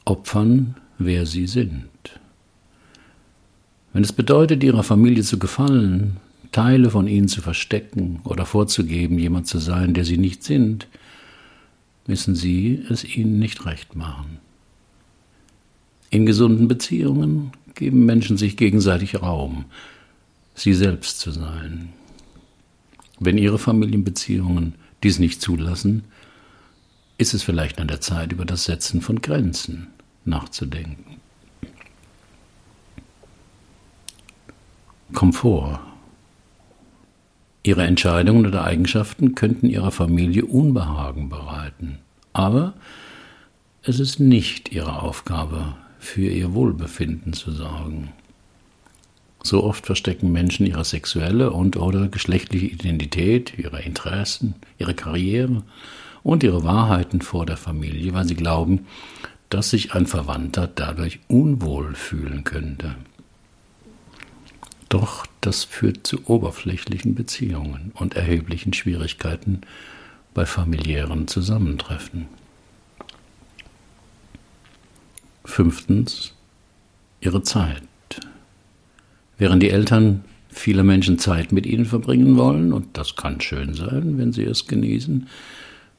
opfern, 0.06 0.76
wer 0.98 1.26
sie 1.26 1.46
sind. 1.46 1.91
Wenn 3.92 4.04
es 4.04 4.12
bedeutet, 4.12 4.62
ihrer 4.64 4.82
Familie 4.82 5.22
zu 5.22 5.38
gefallen, 5.38 6.16
Teile 6.50 6.90
von 6.90 7.06
ihnen 7.06 7.28
zu 7.28 7.40
verstecken 7.40 8.20
oder 8.25 8.46
vorzugeben, 8.46 9.18
jemand 9.18 9.46
zu 9.46 9.58
sein, 9.58 9.94
der 9.94 10.04
sie 10.04 10.18
nicht 10.18 10.44
sind, 10.44 10.87
müssen 12.06 12.34
sie 12.34 12.84
es 12.90 13.04
ihnen 13.04 13.38
nicht 13.38 13.64
recht 13.64 13.94
machen. 13.94 14.38
In 16.11 16.26
gesunden 16.26 16.68
Beziehungen 16.68 17.52
geben 17.75 18.04
Menschen 18.04 18.37
sich 18.37 18.56
gegenseitig 18.56 19.22
Raum, 19.22 19.64
sie 20.54 20.75
selbst 20.75 21.20
zu 21.20 21.30
sein. 21.30 21.88
Wenn 23.18 23.38
ihre 23.38 23.58
Familienbeziehungen 23.58 24.75
dies 25.02 25.18
nicht 25.18 25.40
zulassen, 25.40 26.04
ist 27.18 27.34
es 27.34 27.42
vielleicht 27.42 27.80
an 27.80 27.88
der 27.88 28.00
Zeit, 28.00 28.32
über 28.32 28.44
das 28.44 28.64
Setzen 28.64 29.00
von 29.00 29.22
Grenzen 29.22 29.88
nachzudenken. 30.25 31.21
Komfort. 35.12 35.81
Ihre 37.62 37.85
Entscheidungen 37.85 38.47
oder 38.47 38.64
Eigenschaften 38.64 39.35
könnten 39.35 39.69
ihrer 39.69 39.92
Familie 39.92 40.47
Unbehagen 40.47 41.28
bereiten, 41.28 41.99
aber 42.33 42.75
es 43.83 44.00
ist 44.00 44.19
nicht 44.19 44.73
ihre 44.73 45.02
Aufgabe, 45.02 45.76
für 45.99 46.28
ihr 46.28 46.54
Wohlbefinden 46.54 47.33
zu 47.33 47.52
sorgen. 47.52 48.12
So 49.45 49.62
oft 49.62 49.87
verstecken 49.87 50.33
Menschen 50.33 50.66
ihre 50.66 50.85
sexuelle 50.85 51.52
und 51.52 51.76
oder 51.76 52.09
geschlechtliche 52.09 52.66
Identität, 52.66 53.59
ihre 53.59 53.83
Interessen, 53.83 54.54
ihre 54.78 54.95
Karriere 54.95 55.62
und 56.23 56.42
ihre 56.42 56.64
Wahrheiten 56.64 57.21
vor 57.21 57.47
der 57.47 57.57
Familie, 57.57 58.14
weil 58.14 58.26
sie 58.26 58.37
glauben, 58.37 58.87
dass 59.49 59.71
sich 59.71 59.95
ein 59.95 60.07
Verwandter 60.07 60.66
dadurch 60.66 61.21
unwohl 61.28 61.95
fühlen 61.95 62.45
könnte. 62.45 62.95
Doch 64.92 65.25
das 65.40 65.64
führt 65.64 66.06
zu 66.06 66.18
oberflächlichen 66.26 67.14
Beziehungen 67.14 67.92
und 67.94 68.14
erheblichen 68.14 68.75
Schwierigkeiten 68.75 69.62
bei 70.35 70.44
familiären 70.44 71.28
Zusammentreffen. 71.28 72.26
Fünftens 75.46 76.35
ihre 77.22 77.42
Zeit. 77.42 77.83
Während 79.38 79.62
die 79.62 79.70
Eltern 79.70 80.24
viele 80.50 80.85
Menschen 80.85 81.18
Zeit 81.18 81.52
mit 81.52 81.64
ihnen 81.64 81.87
verbringen 81.87 82.37
wollen, 82.37 82.74
und 82.74 82.88
das 82.92 83.16
kann 83.16 83.40
schön 83.40 83.72
sein, 83.72 84.18
wenn 84.18 84.35
sie 84.35 84.44
es 84.44 84.66
genießen, 84.66 85.26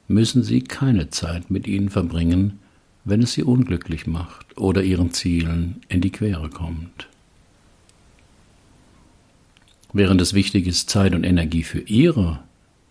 müssen 0.07 0.43
sie 0.43 0.61
keine 0.61 1.09
Zeit 1.09 1.49
mit 1.49 1.65
ihnen 1.65 1.89
verbringen, 1.89 2.59
wenn 3.05 3.23
es 3.23 3.33
sie 3.33 3.41
unglücklich 3.41 4.05
macht 4.05 4.55
oder 4.55 4.83
ihren 4.83 5.11
Zielen 5.13 5.81
in 5.89 5.99
die 5.99 6.11
Quere 6.11 6.51
kommt. 6.51 7.07
Während 9.93 10.19
es 10.21 10.33
wichtig 10.33 10.65
ist, 10.65 10.89
Zeit 10.89 11.13
und 11.13 11.23
Energie 11.23 11.63
für 11.63 11.81
ihre 11.81 12.39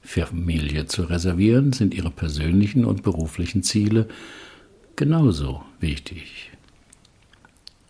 Familie 0.02 0.86
zu 0.86 1.02
reservieren, 1.02 1.72
sind 1.72 1.94
ihre 1.94 2.10
persönlichen 2.10 2.84
und 2.84 3.02
beruflichen 3.02 3.64
Ziele 3.64 4.08
genauso 4.94 5.62
wichtig. 5.80 6.50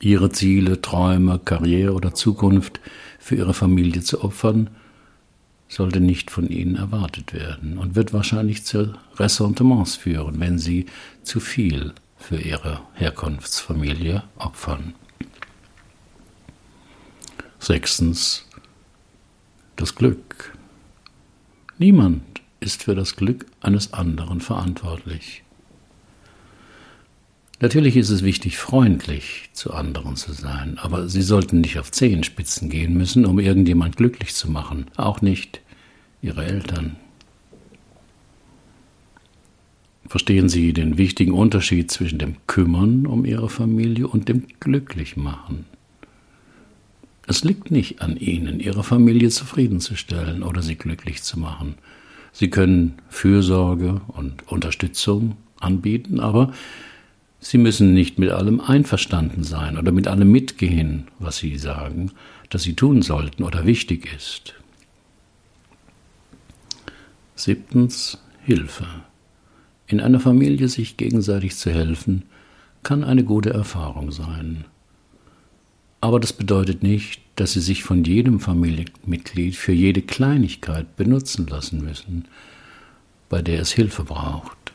Ihre 0.01 0.31
Ziele, 0.31 0.81
Träume, 0.81 1.39
Karriere 1.39 1.93
oder 1.93 2.15
Zukunft 2.15 2.81
für 3.19 3.37
ihre 3.37 3.55
Familie 3.55 4.03
zu 4.03 4.25
opfern, 4.25 4.71
sollte 5.69 6.01
nicht 6.01 6.31
von 6.31 6.49
ihnen 6.49 6.77
erwartet 6.77 7.33
werden 7.35 7.79
und 7.79 7.95
wird 7.95 8.13
wahrscheinlich 8.13 8.65
zu 8.65 8.95
Ressentiments 9.17 9.97
führen, 9.97 10.41
wenn 10.41 10.59
sie 10.59 10.87
zu 11.23 11.39
viel 11.39 11.93
für 12.19 12.39
ihre 12.39 12.81
Herkunftsfamilie 12.95 14.23
opfern. 14.37 14.95
Sechstens 17.59 18.45
das 19.83 19.97
Glück. 19.97 20.57
Niemand 21.77 22.23
ist 22.61 22.85
für 22.85 22.95
das 22.95 23.17
Glück 23.17 23.47
eines 23.61 23.93
anderen 23.93 24.41
verantwortlich. 24.41 25.43
Natürlich 27.59 27.97
ist 27.97 28.11
es 28.11 28.23
wichtig, 28.23 28.59
freundlich 28.59 29.51
zu 29.53 29.73
anderen 29.73 30.15
zu 30.15 30.33
sein, 30.35 30.79
aber 30.79 31.09
Sie 31.09 31.23
sollten 31.23 31.61
nicht 31.61 31.81
auf 31.81 31.91
Zehenspitzen 31.91 32.71
gehen 32.71 32.97
müssen, 32.97 33.27
um 33.27 33.41
irgendjemand 33.41 33.97
glücklich 33.97 34.35
zu 34.35 34.49
machen, 34.49 34.87
auch 34.97 35.21
nicht 35.21 35.61
Ihre 36.23 36.45
Eltern. 36.45 36.95
Verstehen 40.07 40.49
Sie 40.49 40.73
den 40.73 40.97
wichtigen 40.97 41.33
Unterschied 41.33 41.91
zwischen 41.91 42.21
dem 42.21 42.37
Kümmern 42.47 43.05
um 43.05 43.25
Ihre 43.25 43.49
Familie 43.49 44.07
und 44.07 44.29
dem 44.29 44.47
Glücklichmachen? 44.61 45.72
Es 47.33 47.45
liegt 47.45 47.71
nicht 47.71 48.03
an 48.03 48.19
Ihnen, 48.19 48.61
Ihre 48.61 48.85
Familie 48.85 49.31
zufriedenzustellen 49.31 50.43
oder 50.43 50.61
sie 50.61 50.77
glücklich 50.77 51.23
zu 51.23 51.41
machen. 51.41 51.77
Sie 52.31 52.51
können 52.51 52.99
Fürsorge 53.09 54.03
und 54.09 54.47
Unterstützung 54.53 55.39
anbieten, 55.59 56.21
aber 56.21 56.53
Sie 57.41 57.57
müssen 57.57 57.95
nicht 57.95 58.19
mit 58.19 58.33
allem 58.33 58.61
einverstanden 58.61 59.45
sein 59.45 59.79
oder 59.79 59.93
mit 59.93 60.09
allem 60.09 60.31
mitgehen, 60.31 61.09
was 61.21 61.39
Sie 61.39 61.57
sagen, 61.57 62.11
dass 62.51 62.65
Sie 62.65 62.75
tun 62.75 63.01
sollten 63.01 63.45
oder 63.45 63.65
wichtig 63.65 64.15
ist. 64.15 64.53
Siebtens 67.35 68.19
Hilfe. 68.45 68.85
In 69.87 70.03
einer 70.03 70.21
Familie 70.21 70.69
sich 70.69 70.99
gegenseitig 70.99 71.57
zu 71.57 71.71
helfen, 71.71 72.25
kann 72.83 73.03
eine 73.03 73.25
gute 73.25 73.55
Erfahrung 73.55 74.13
sein. 74.13 74.67
Aber 76.03 76.21
das 76.21 76.35
bedeutet 76.35 76.83
nicht, 76.83 77.22
dass 77.37 77.53
sie 77.53 77.61
sich 77.61 77.83
von 77.83 78.05
jedem 78.05 78.41
Familienmitglied 78.41 79.57
für 79.57 79.73
jede 79.73 80.03
Kleinigkeit 80.03 80.97
benutzen 80.97 81.47
lassen 81.47 81.83
müssen, 81.83 82.27
bei 83.29 83.43
der 83.43 83.61
es 83.61 83.73
Hilfe 83.73 84.05
braucht. 84.05 84.73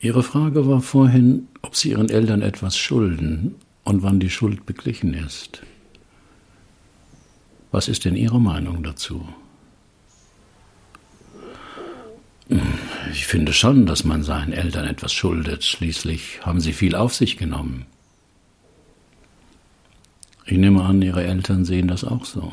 Ihre 0.00 0.22
Frage 0.22 0.66
war 0.66 0.80
vorhin, 0.80 1.46
ob 1.62 1.76
Sie 1.76 1.90
Ihren 1.90 2.10
Eltern 2.10 2.42
etwas 2.42 2.76
schulden 2.76 3.54
und 3.84 4.02
wann 4.02 4.18
die 4.18 4.30
Schuld 4.30 4.66
beglichen 4.66 5.14
ist. 5.14 5.62
Was 7.70 7.86
ist 7.86 8.04
denn 8.04 8.16
Ihre 8.16 8.40
Meinung 8.40 8.82
dazu? 8.82 9.26
Ich 13.12 13.26
finde 13.26 13.52
schon, 13.52 13.86
dass 13.86 14.04
man 14.04 14.22
seinen 14.22 14.52
Eltern 14.52 14.86
etwas 14.86 15.12
schuldet. 15.12 15.64
Schließlich 15.64 16.40
haben 16.42 16.60
sie 16.60 16.72
viel 16.72 16.94
auf 16.94 17.14
sich 17.14 17.36
genommen. 17.36 17.86
Ich 20.44 20.58
nehme 20.58 20.82
an, 20.82 21.00
Ihre 21.02 21.24
Eltern 21.24 21.64
sehen 21.64 21.88
das 21.88 22.04
auch 22.04 22.24
so. 22.24 22.52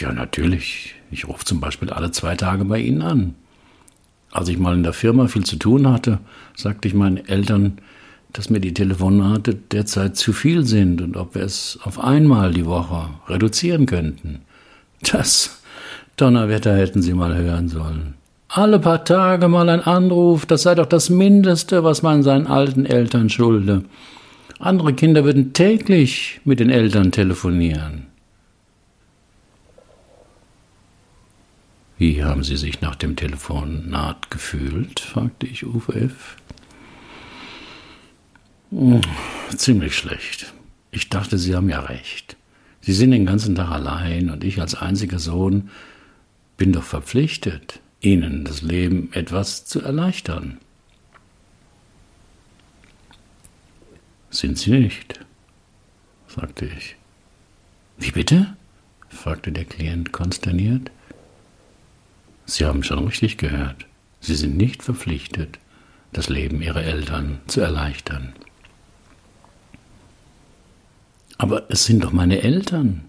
Ja, 0.00 0.12
natürlich. 0.12 0.94
Ich 1.10 1.26
rufe 1.26 1.44
zum 1.44 1.60
Beispiel 1.60 1.90
alle 1.90 2.10
zwei 2.12 2.36
Tage 2.36 2.64
bei 2.64 2.78
Ihnen 2.78 3.02
an. 3.02 3.34
Als 4.30 4.48
ich 4.48 4.58
mal 4.58 4.74
in 4.74 4.82
der 4.82 4.92
Firma 4.92 5.28
viel 5.28 5.44
zu 5.44 5.56
tun 5.56 5.88
hatte, 5.88 6.20
sagte 6.56 6.88
ich 6.88 6.94
meinen 6.94 7.24
Eltern, 7.26 7.78
dass 8.32 8.50
mir 8.50 8.60
die 8.60 8.74
Telefonate 8.74 9.54
derzeit 9.54 10.16
zu 10.16 10.32
viel 10.32 10.64
sind 10.64 11.00
und 11.00 11.16
ob 11.16 11.34
wir 11.34 11.42
es 11.42 11.78
auf 11.82 12.00
einmal 12.00 12.52
die 12.52 12.66
Woche 12.66 13.10
reduzieren 13.28 13.86
könnten. 13.86 14.40
Das 15.02 15.62
Donnerwetter 16.16 16.76
hätten 16.76 17.02
Sie 17.02 17.14
mal 17.14 17.36
hören 17.36 17.68
sollen. 17.68 18.14
Alle 18.56 18.78
paar 18.78 19.04
Tage 19.04 19.48
mal 19.48 19.68
ein 19.68 19.80
Anruf, 19.80 20.46
das 20.46 20.62
sei 20.62 20.76
doch 20.76 20.86
das 20.86 21.10
Mindeste, 21.10 21.82
was 21.82 22.02
man 22.02 22.22
seinen 22.22 22.46
alten 22.46 22.86
Eltern 22.86 23.28
schulde. 23.28 23.82
Andere 24.60 24.92
Kinder 24.92 25.24
würden 25.24 25.54
täglich 25.54 26.40
mit 26.44 26.60
den 26.60 26.70
Eltern 26.70 27.10
telefonieren. 27.10 28.06
Wie 31.98 32.22
haben 32.22 32.44
Sie 32.44 32.56
sich 32.56 32.80
nach 32.80 32.94
dem 32.94 33.16
Telefonat 33.16 34.30
gefühlt? 34.30 35.00
fragte 35.00 35.48
ich 35.48 35.66
Uwe 35.66 36.02
F. 36.02 36.36
Hm, 38.70 39.00
ziemlich 39.56 39.96
schlecht. 39.96 40.54
Ich 40.92 41.08
dachte, 41.08 41.38
Sie 41.38 41.56
haben 41.56 41.70
ja 41.70 41.80
recht. 41.80 42.36
Sie 42.80 42.92
sind 42.92 43.10
den 43.10 43.26
ganzen 43.26 43.56
Tag 43.56 43.72
allein 43.72 44.30
und 44.30 44.44
ich 44.44 44.60
als 44.60 44.76
einziger 44.76 45.18
Sohn 45.18 45.70
bin 46.56 46.70
doch 46.70 46.84
verpflichtet, 46.84 47.80
Ihnen 48.04 48.44
das 48.44 48.62
Leben 48.62 49.12
etwas 49.12 49.64
zu 49.64 49.80
erleichtern. 49.80 50.58
Sind 54.30 54.58
Sie 54.58 54.70
nicht? 54.70 55.20
sagte 56.28 56.66
ich. 56.66 56.96
Wie 57.96 58.10
bitte? 58.10 58.56
fragte 59.08 59.52
der 59.52 59.64
Klient 59.64 60.12
konsterniert. 60.12 60.90
Sie 62.46 62.64
haben 62.64 62.82
schon 62.82 63.06
richtig 63.06 63.38
gehört. 63.38 63.86
Sie 64.20 64.34
sind 64.34 64.56
nicht 64.56 64.82
verpflichtet, 64.82 65.58
das 66.12 66.28
Leben 66.28 66.60
Ihrer 66.60 66.82
Eltern 66.82 67.40
zu 67.46 67.60
erleichtern. 67.60 68.34
Aber 71.38 71.70
es 71.70 71.84
sind 71.84 72.04
doch 72.04 72.12
meine 72.12 72.42
Eltern. 72.42 73.08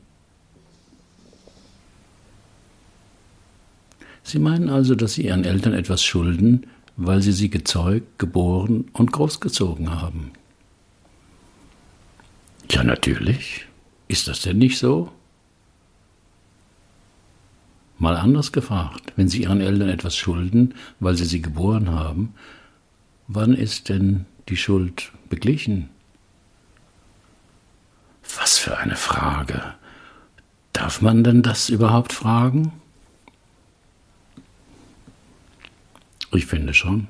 Sie 4.25 4.39
meinen 4.39 4.69
also, 4.69 4.95
dass 4.95 5.13
Sie 5.13 5.27
Ihren 5.27 5.45
Eltern 5.45 5.73
etwas 5.73 6.03
schulden, 6.03 6.65
weil 6.97 7.21
Sie 7.21 7.31
sie 7.31 7.51
gezeugt, 7.51 8.17
geboren 8.17 8.85
und 8.91 9.11
großgezogen 9.11 10.01
haben. 10.01 10.31
Ja, 12.71 12.83
natürlich. 12.83 13.67
Ist 14.07 14.27
das 14.27 14.41
denn 14.41 14.57
nicht 14.57 14.79
so? 14.79 15.11
Mal 17.99 18.17
anders 18.17 18.51
gefragt, 18.51 19.13
wenn 19.15 19.29
Sie 19.29 19.43
Ihren 19.43 19.61
Eltern 19.61 19.89
etwas 19.89 20.17
schulden, 20.17 20.73
weil 20.99 21.15
Sie 21.15 21.25
sie 21.25 21.43
geboren 21.43 21.91
haben, 21.91 22.33
wann 23.27 23.53
ist 23.53 23.89
denn 23.89 24.25
die 24.49 24.57
Schuld 24.57 25.11
beglichen? 25.29 25.89
Was 28.39 28.57
für 28.57 28.79
eine 28.79 28.95
Frage. 28.95 29.75
Darf 30.73 31.01
man 31.03 31.23
denn 31.23 31.43
das 31.43 31.69
überhaupt 31.69 32.11
fragen? 32.11 32.71
Ich 36.35 36.45
finde 36.47 36.73
schon. 36.73 37.07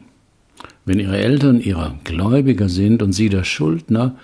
Wenn 0.85 0.99
Ihre 0.99 1.17
Eltern 1.17 1.59
Ihrer 1.59 1.97
Gläubiger 2.03 2.69
sind 2.69 3.01
und 3.01 3.11
Sie 3.13 3.29
der 3.29 3.43
Schuldner, 3.43 4.17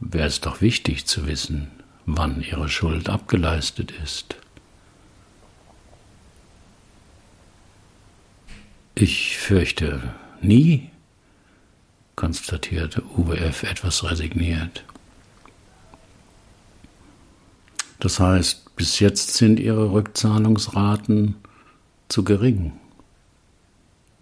wäre 0.00 0.26
es 0.26 0.40
doch 0.40 0.60
wichtig 0.60 1.06
zu 1.06 1.26
wissen, 1.26 1.68
wann 2.04 2.42
Ihre 2.42 2.68
Schuld 2.68 3.08
abgeleistet 3.08 3.92
ist. 4.02 4.36
Ich 8.96 9.38
fürchte 9.38 10.14
nie, 10.40 10.90
konstatierte 12.16 13.02
Uwe 13.16 13.38
etwas 13.38 14.04
resigniert. 14.04 14.84
Das 18.00 18.20
heißt, 18.20 18.76
bis 18.76 19.00
jetzt 19.00 19.34
sind 19.34 19.58
Ihre 19.58 19.92
Rückzahlungsraten 19.92 21.36
zu 22.08 22.24
gering. 22.24 22.72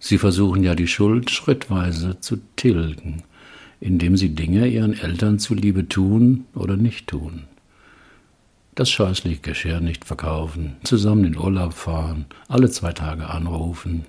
Sie 0.05 0.17
versuchen 0.17 0.65
ja 0.65 0.75
die 0.75 0.89
Schuld 0.89 1.31
schrittweise 1.31 2.19
zu 2.19 2.35
tilgen, 2.57 3.23
indem 3.79 4.17
Sie 4.17 4.35
Dinge 4.35 4.67
Ihren 4.67 4.99
Eltern 4.99 5.39
zuliebe 5.39 5.87
tun 5.87 6.43
oder 6.55 6.75
nicht 6.75 7.07
tun. 7.07 7.43
Das 8.75 8.91
scheußliche 8.91 9.39
Geschirr 9.39 9.79
nicht 9.79 10.03
verkaufen, 10.03 10.75
zusammen 10.83 11.23
in 11.23 11.37
Urlaub 11.37 11.71
fahren, 11.71 12.25
alle 12.49 12.69
zwei 12.69 12.91
Tage 12.91 13.29
anrufen, 13.29 14.03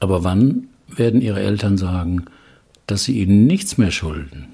aber 0.00 0.24
wann 0.24 0.66
werden 0.88 1.20
Ihre 1.20 1.40
Eltern 1.40 1.78
sagen, 1.78 2.24
dass 2.88 3.04
Sie 3.04 3.20
ihnen 3.20 3.46
nichts 3.46 3.78
mehr 3.78 3.92
schulden? 3.92 4.48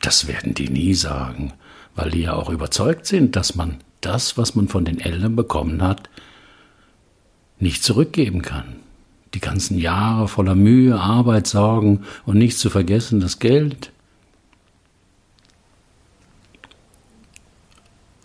Das 0.00 0.28
werden 0.28 0.54
die 0.54 0.70
nie 0.70 0.94
sagen, 0.94 1.52
weil 1.94 2.10
die 2.10 2.22
ja 2.22 2.32
auch 2.32 2.48
überzeugt 2.48 3.04
sind, 3.04 3.36
dass 3.36 3.54
man 3.54 3.80
das, 4.00 4.38
was 4.38 4.54
man 4.54 4.68
von 4.68 4.86
den 4.86 4.98
Eltern 4.98 5.36
bekommen 5.36 5.82
hat, 5.82 6.08
nicht 7.58 7.82
zurückgeben 7.82 8.42
kann. 8.42 8.76
Die 9.34 9.40
ganzen 9.40 9.78
Jahre 9.78 10.28
voller 10.28 10.54
Mühe, 10.54 10.98
Arbeit, 10.98 11.46
Sorgen 11.46 12.04
und 12.24 12.38
nicht 12.38 12.58
zu 12.58 12.70
vergessen 12.70 13.20
das 13.20 13.38
Geld. 13.38 13.90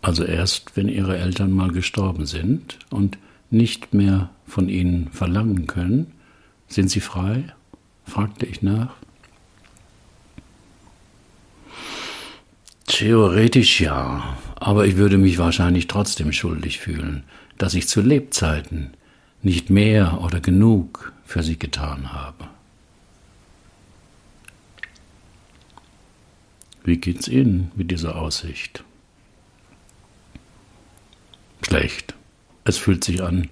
Also 0.02 0.24
erst, 0.24 0.76
wenn 0.76 0.88
ihre 0.88 1.18
Eltern 1.18 1.52
mal 1.52 1.72
gestorben 1.72 2.26
sind 2.26 2.80
und 2.90 3.18
nicht 3.50 3.94
mehr 3.94 4.30
von 4.46 4.70
ihnen 4.70 5.10
verlangen 5.12 5.68
können? 5.68 6.12
Sind 6.68 6.90
sie 6.90 7.00
frei? 7.02 7.44
fragte 8.06 8.46
ich 8.46 8.62
nach. 8.62 8.96
Theoretisch 12.88 13.82
ja, 13.82 14.38
aber 14.56 14.88
ich 14.88 14.98
würde 14.98 15.18
mich 15.18 15.38
wahrscheinlich 15.38 15.88
trotzdem 15.88 16.32
schuldig 16.34 16.80
fühlen, 16.80 17.24
dass 17.58 17.76
ich 17.76 17.88
zu 17.88 18.02
Lebzeiten 18.02 18.92
nicht 19.42 19.70
mehr 19.70 20.20
oder 20.22 20.40
genug 20.40 21.14
für 21.26 21.44
sie 21.44 21.58
getan 21.58 22.14
habe. 22.14 22.48
Wie 26.84 26.98
geht's 26.98 27.28
Ihnen 27.28 27.72
mit 27.76 27.92
dieser 27.92 28.16
Aussicht? 28.16 28.84
Schlecht. 31.62 32.16
Es 32.64 32.78
fühlt 32.78 33.04
sich 33.04 33.22
an 33.22 33.50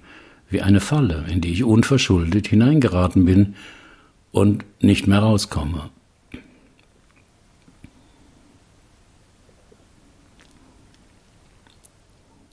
wie 0.50 0.62
eine 0.62 0.80
Falle, 0.80 1.26
in 1.30 1.42
die 1.42 1.52
ich 1.52 1.64
unverschuldet 1.64 2.48
hineingeraten 2.48 3.26
bin 3.26 3.56
und 4.32 4.66
nicht 4.82 5.08
mehr 5.08 5.20
rauskomme. 5.20 5.90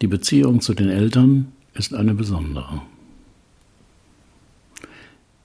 Die 0.02 0.06
Beziehung 0.06 0.60
zu 0.60 0.74
den 0.74 0.90
Eltern 0.90 1.52
ist 1.72 1.94
eine 1.94 2.14
besondere. 2.14 2.82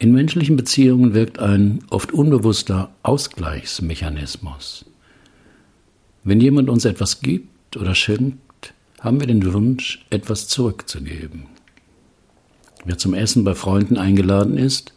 In 0.02 0.14
menschlichen 0.14 0.56
Beziehungen 0.56 1.14
wirkt 1.14 1.40
ein 1.40 1.84
oft 1.90 2.14
unbewusster 2.14 2.90
Ausgleichsmechanismus. 3.04 4.86
Wenn 6.24 6.40
jemand 6.40 6.70
uns 6.70 6.86
etwas 6.86 7.20
gibt 7.20 7.76
oder 7.76 7.94
schenkt, 7.94 8.74
haben 9.02 9.20
wir 9.20 9.28
den 9.28 9.54
Wunsch, 9.54 10.06
etwas 10.10 10.48
zurückzugeben. 10.48 11.48
Wer 12.86 12.98
zum 12.98 13.14
Essen 13.14 13.44
bei 13.44 13.56
Freunden 13.56 13.98
eingeladen 13.98 14.58
ist, 14.58 14.94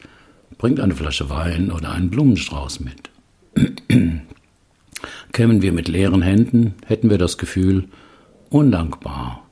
bringt 0.56 0.78
eine 0.78 0.94
Flasche 0.94 1.28
Wein 1.28 1.72
oder 1.72 1.90
einen 1.90 2.10
Blumenstrauß 2.10 2.78
mit. 2.78 3.10
Kämen 5.32 5.62
wir 5.62 5.72
mit 5.72 5.88
leeren 5.88 6.22
Händen, 6.22 6.74
hätten 6.86 7.10
wir 7.10 7.18
das 7.18 7.38
Gefühl, 7.38 7.88
undankbar 8.50 9.50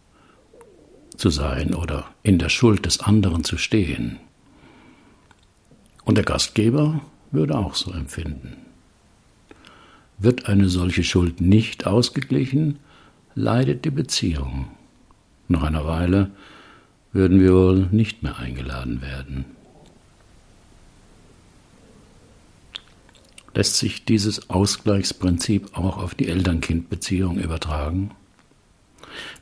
zu 1.17 1.29
sein 1.29 1.75
oder 1.75 2.07
in 2.23 2.39
der 2.39 2.51
Schuld 2.51 2.87
des 2.87 3.01
anderen 3.01 3.43
zu 3.43 3.59
stehen. 3.59 4.21
Und 6.11 6.17
der 6.17 6.25
Gastgeber 6.25 7.03
würde 7.31 7.57
auch 7.57 7.77
so 7.77 7.93
empfinden. 7.93 8.57
Wird 10.19 10.47
eine 10.47 10.69
solche 10.69 11.05
Schuld 11.05 11.41
nicht 11.41 11.87
ausgeglichen, 11.87 12.81
leidet 13.37 13.85
die 13.85 13.93
Beziehung. 13.93 14.67
Nach 15.47 15.63
einer 15.63 15.87
Weile 15.87 16.33
würden 17.13 17.41
wir 17.41 17.55
wohl 17.55 17.89
nicht 17.93 18.25
mehr 18.25 18.39
eingeladen 18.39 19.03
werden. 19.03 19.45
Lässt 23.55 23.77
sich 23.77 24.05
dieses 24.05 24.51
Ausgleichsprinzip 24.51 25.79
auch 25.79 25.97
auf 25.97 26.17
die 26.17 26.27
Eltern-Kind-Beziehung 26.27 27.39
übertragen? 27.39 28.11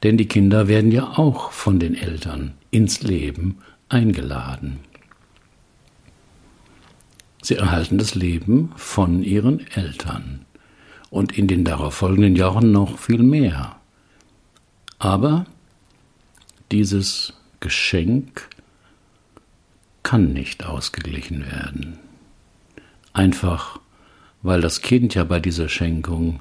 Denn 0.02 0.18
die 0.18 0.28
Kinder 0.28 0.68
werden 0.68 0.92
ja 0.92 1.16
auch 1.16 1.50
von 1.50 1.80
den 1.80 1.94
Eltern 1.94 2.52
ins 2.70 3.00
Leben 3.00 3.56
eingeladen. 3.88 4.80
Sie 7.48 7.56
erhalten 7.56 7.96
das 7.96 8.14
Leben 8.14 8.72
von 8.76 9.22
ihren 9.22 9.66
Eltern 9.68 10.44
und 11.08 11.38
in 11.38 11.46
den 11.46 11.64
darauf 11.64 11.94
folgenden 11.94 12.36
Jahren 12.36 12.72
noch 12.72 12.98
viel 12.98 13.22
mehr. 13.22 13.76
Aber 14.98 15.46
dieses 16.70 17.32
Geschenk 17.60 18.50
kann 20.02 20.34
nicht 20.34 20.66
ausgeglichen 20.66 21.50
werden. 21.50 21.98
Einfach 23.14 23.80
weil 24.42 24.60
das 24.60 24.82
Kind 24.82 25.14
ja 25.14 25.24
bei 25.24 25.40
dieser 25.40 25.70
Schenkung 25.70 26.40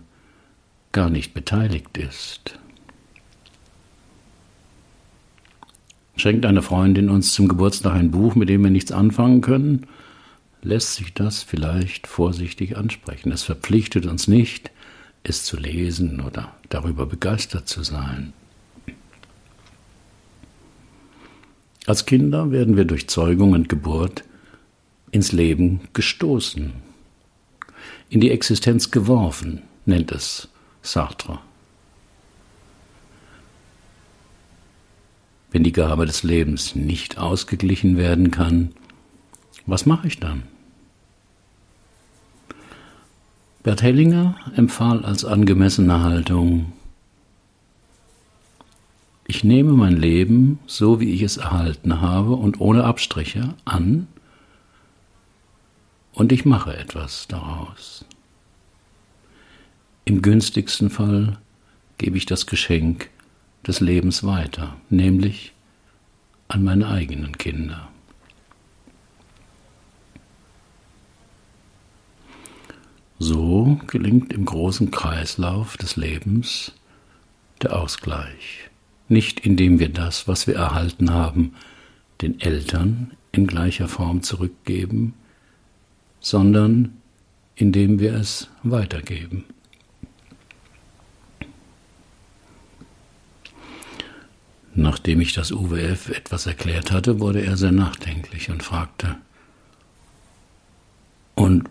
gar 0.91 1.09
nicht 1.09 1.33
beteiligt 1.33 1.97
ist. 1.97 2.59
Schenkt 6.17 6.45
eine 6.45 6.61
Freundin 6.61 7.09
uns 7.09 7.31
zum 7.31 7.47
Geburtstag 7.47 7.93
ein 7.93 8.11
Buch, 8.11 8.35
mit 8.35 8.49
dem 8.49 8.61
wir 8.61 8.71
nichts 8.71 8.91
anfangen 8.91 9.39
können, 9.39 9.87
lässt 10.67 10.95
sich 10.95 11.13
das 11.13 11.43
vielleicht 11.43 12.07
vorsichtig 12.07 12.77
ansprechen. 12.77 13.31
Es 13.31 13.43
verpflichtet 13.43 14.05
uns 14.05 14.27
nicht, 14.27 14.69
es 15.23 15.43
zu 15.43 15.57
lesen 15.57 16.19
oder 16.21 16.55
darüber 16.69 17.05
begeistert 17.05 17.67
zu 17.67 17.83
sein. 17.83 18.33
Als 21.85 22.05
Kinder 22.05 22.51
werden 22.51 22.75
wir 22.75 22.83
durch 22.83 23.07
Zeugung 23.07 23.53
und 23.53 23.69
Geburt 23.69 24.25
ins 25.11 25.31
Leben 25.31 25.79
gestoßen, 25.93 26.73
in 28.09 28.19
die 28.19 28.31
Existenz 28.31 28.91
geworfen, 28.91 29.61
nennt 29.85 30.11
es 30.11 30.49
Sartre. 30.81 31.39
Wenn 35.49 35.63
die 35.63 35.71
Gabe 35.71 36.05
des 36.05 36.23
Lebens 36.23 36.75
nicht 36.75 37.17
ausgeglichen 37.17 37.95
werden 37.95 38.31
kann, 38.31 38.73
was 39.65 39.85
mache 39.85 40.07
ich 40.07 40.19
dann? 40.19 40.43
Bert 43.67 43.81
Hellinger 43.81 44.37
empfahl 44.55 45.03
als 45.03 45.25
angemessene 45.25 46.01
Haltung, 46.01 46.71
ich 49.27 49.43
nehme 49.43 49.73
mein 49.73 49.97
Leben, 49.97 50.59
so 50.67 51.01
wie 51.01 51.11
ich 51.11 51.21
es 51.21 51.35
erhalten 51.35 51.99
habe 51.99 52.31
und 52.31 52.61
ohne 52.61 52.85
Abstriche, 52.85 53.55
an 53.65 54.07
und 56.13 56.31
ich 56.31 56.45
mache 56.45 56.77
etwas 56.77 57.27
daraus. 57.27 58.05
Im 60.05 60.21
günstigsten 60.21 60.89
Fall 60.89 61.37
gebe 61.97 62.15
ich 62.15 62.25
das 62.25 62.45
Geschenk 62.45 63.09
des 63.67 63.81
Lebens 63.81 64.23
weiter, 64.23 64.77
nämlich 64.89 65.51
an 66.47 66.63
meine 66.63 66.87
eigenen 66.87 67.37
Kinder. 67.37 67.89
So 73.19 73.79
gelingt 73.87 74.31
im 74.31 74.45
großen 74.45 74.91
Kreislauf 74.91 75.77
des 75.77 75.95
Lebens 75.95 76.73
der 77.61 77.75
Ausgleich 77.75 78.67
nicht 79.09 79.39
indem 79.39 79.79
wir 79.79 79.89
das, 79.89 80.27
was 80.27 80.47
wir 80.47 80.55
erhalten 80.55 81.11
haben, 81.13 81.53
den 82.21 82.39
Eltern 82.41 83.11
in 83.31 83.47
gleicher 83.47 83.87
Form 83.87 84.23
zurückgeben, 84.23 85.13
sondern 86.19 86.97
indem 87.55 87.99
wir 87.99 88.13
es 88.13 88.49
weitergeben. 88.63 89.45
Nachdem 94.73 95.21
ich 95.21 95.33
das 95.33 95.51
UWF 95.51 96.09
etwas 96.09 96.45
erklärt 96.45 96.91
hatte, 96.91 97.19
wurde 97.19 97.43
er 97.43 97.57
sehr 97.57 97.71
nachdenklich 97.71 98.51
und 98.51 98.61
fragte, 98.61 99.15
und 101.33 101.69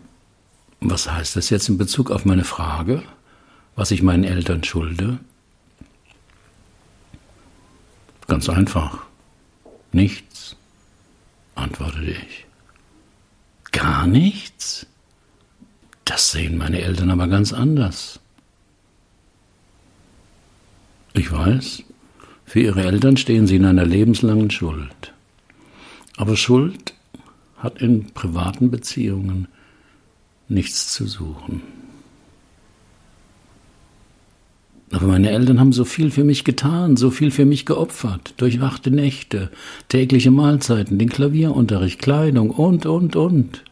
was 0.79 1.11
heißt 1.11 1.35
das 1.35 1.49
jetzt 1.49 1.69
in 1.69 1.77
Bezug 1.77 2.11
auf 2.11 2.25
meine 2.25 2.43
Frage, 2.43 3.03
was 3.75 3.91
ich 3.91 4.01
meinen 4.01 4.23
Eltern 4.23 4.63
schulde? 4.63 5.19
Ganz 8.27 8.49
einfach. 8.49 9.03
Nichts, 9.91 10.55
antwortete 11.55 12.11
ich. 12.11 12.45
Gar 13.71 14.07
nichts? 14.07 14.85
Das 16.05 16.31
sehen 16.31 16.57
meine 16.57 16.81
Eltern 16.81 17.09
aber 17.09 17.27
ganz 17.27 17.53
anders. 17.53 18.19
Ich 21.13 21.31
weiß, 21.31 21.83
für 22.45 22.59
ihre 22.59 22.83
Eltern 22.83 23.17
stehen 23.17 23.47
sie 23.47 23.55
in 23.55 23.65
einer 23.65 23.85
lebenslangen 23.85 24.51
Schuld. 24.51 25.13
Aber 26.15 26.37
Schuld 26.37 26.93
hat 27.57 27.81
in 27.81 28.13
privaten 28.13 28.71
Beziehungen 28.71 29.47
nichts 30.49 30.93
zu 30.93 31.07
suchen. 31.07 31.61
Aber 34.91 35.07
meine 35.07 35.31
Eltern 35.31 35.59
haben 35.59 35.73
so 35.73 35.83
viel 35.83 36.11
für 36.11 36.23
mich 36.23 36.45
getan, 36.45 36.95
so 36.95 37.11
viel 37.11 37.29
für 37.29 37.45
mich 37.45 37.65
geopfert, 37.65 38.33
durchwachte 38.37 38.89
Nächte, 38.89 39.51
tägliche 39.89 40.31
Mahlzeiten, 40.31 40.97
den 40.97 41.09
Klavierunterricht, 41.09 41.99
Kleidung 41.99 42.51
und, 42.51 42.85
und, 42.85 43.17
und. 43.17 43.63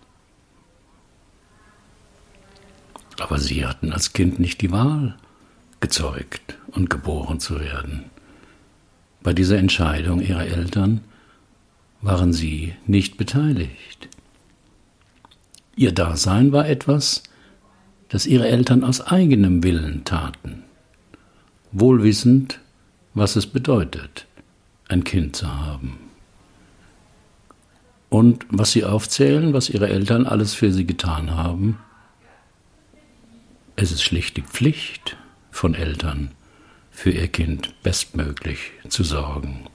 Aber 3.17 3.39
sie 3.39 3.65
hatten 3.65 3.93
als 3.93 4.11
Kind 4.11 4.39
nicht 4.39 4.59
die 4.61 4.71
Wahl, 4.71 5.15
gezeugt 5.79 6.57
und 6.71 6.89
geboren 6.89 7.39
zu 7.39 7.61
werden. 7.61 8.05
Bei 9.23 9.31
dieser 9.31 9.57
Entscheidung 9.57 10.19
ihrer 10.19 10.45
Eltern 10.45 11.01
waren 12.01 12.33
sie 12.33 12.73
nicht 12.85 13.17
beteiligt. 13.17 14.09
Ihr 15.75 15.91
Dasein 15.91 16.51
war 16.51 16.67
etwas, 16.67 17.23
das 18.09 18.25
ihre 18.25 18.47
Eltern 18.47 18.83
aus 18.83 19.01
eigenem 19.01 19.63
Willen 19.63 20.03
taten 20.05 20.65
wohlwissend, 21.79 22.59
was 23.13 23.35
es 23.35 23.47
bedeutet, 23.47 24.27
ein 24.87 25.03
Kind 25.03 25.35
zu 25.35 25.53
haben. 25.53 25.97
Und 28.09 28.45
was 28.49 28.71
sie 28.71 28.85
aufzählen, 28.85 29.53
was 29.53 29.69
ihre 29.69 29.89
Eltern 29.89 30.25
alles 30.25 30.53
für 30.53 30.71
sie 30.71 30.85
getan 30.85 31.31
haben, 31.31 31.79
es 33.75 33.91
ist 33.91 34.03
schlicht 34.03 34.37
die 34.37 34.41
Pflicht 34.41 35.17
von 35.51 35.75
Eltern, 35.75 36.31
für 36.91 37.11
ihr 37.11 37.27
Kind 37.27 37.73
bestmöglich 37.83 38.71
zu 38.87 39.03
sorgen. 39.03 39.67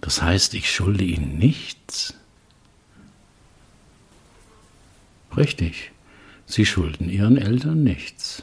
Das 0.00 0.22
heißt, 0.22 0.54
ich 0.54 0.70
schulde 0.70 1.04
ihnen 1.04 1.38
nichts? 1.38 2.14
Richtig. 5.36 5.92
Sie 6.46 6.66
schulden 6.66 7.08
ihren 7.08 7.36
Eltern 7.36 7.84
nichts. 7.84 8.42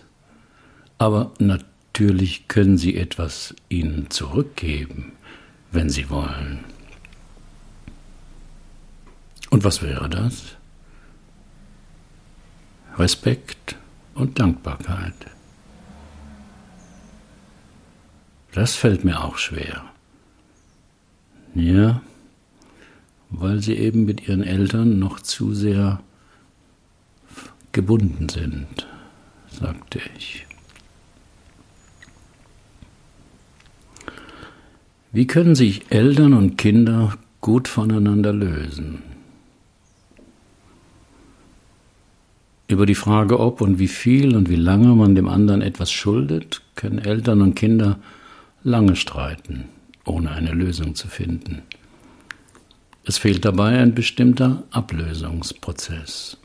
Aber 0.98 1.34
natürlich 1.40 2.48
können 2.48 2.78
sie 2.78 2.96
etwas 2.96 3.54
ihnen 3.70 4.10
zurückgeben, 4.10 5.12
wenn 5.72 5.90
sie 5.90 6.10
wollen. 6.10 6.64
Und 9.50 9.64
was 9.64 9.82
wäre 9.82 10.10
das? 10.10 10.56
Respekt 12.98 13.76
und 14.16 14.40
Dankbarkeit. 14.40 15.14
Das 18.54 18.76
fällt 18.76 19.04
mir 19.04 19.24
auch 19.24 19.38
schwer. 19.38 19.84
Ja, 21.58 22.04
weil 23.32 23.64
sie 23.64 23.74
eben 23.74 24.06
mit 24.06 24.28
ihren 24.28 24.44
Eltern 24.44 25.00
noch 25.00 25.20
zu 25.20 25.56
sehr 25.56 26.00
gebunden 27.72 28.30
sind, 28.30 28.88
sagte 29.50 30.00
ich. 30.16 30.46
Wie 35.12 35.26
können 35.26 35.56
sich 35.56 35.92
Eltern 35.92 36.34
und 36.34 36.58
Kinder 36.60 37.18
gut 37.42 37.68
voneinander 37.68 38.34
lösen? 38.34 39.02
Über 42.68 42.86
die 42.86 42.94
Frage, 42.94 43.40
ob 43.40 43.62
und 43.62 43.80
wie 43.80 43.88
viel 43.88 44.36
und 44.36 44.48
wie 44.48 44.58
lange 44.58 44.94
man 44.94 45.16
dem 45.16 45.28
anderen 45.28 45.64
etwas 45.64 45.92
schuldet, 45.92 46.62
können 46.76 47.00
Eltern 47.00 47.42
und 47.42 47.56
Kinder 47.56 47.98
lange 48.64 48.96
streiten, 48.96 49.70
ohne 50.08 50.32
eine 50.32 50.52
Lösung 50.52 50.96
zu 50.96 51.08
finden. 51.08 51.62
Es 53.04 53.18
fehlt 53.18 53.46
dabei 53.46 53.80
ein 53.80 53.96
bestimmter 53.96 54.64
Ablösungsprozess. 54.72 56.38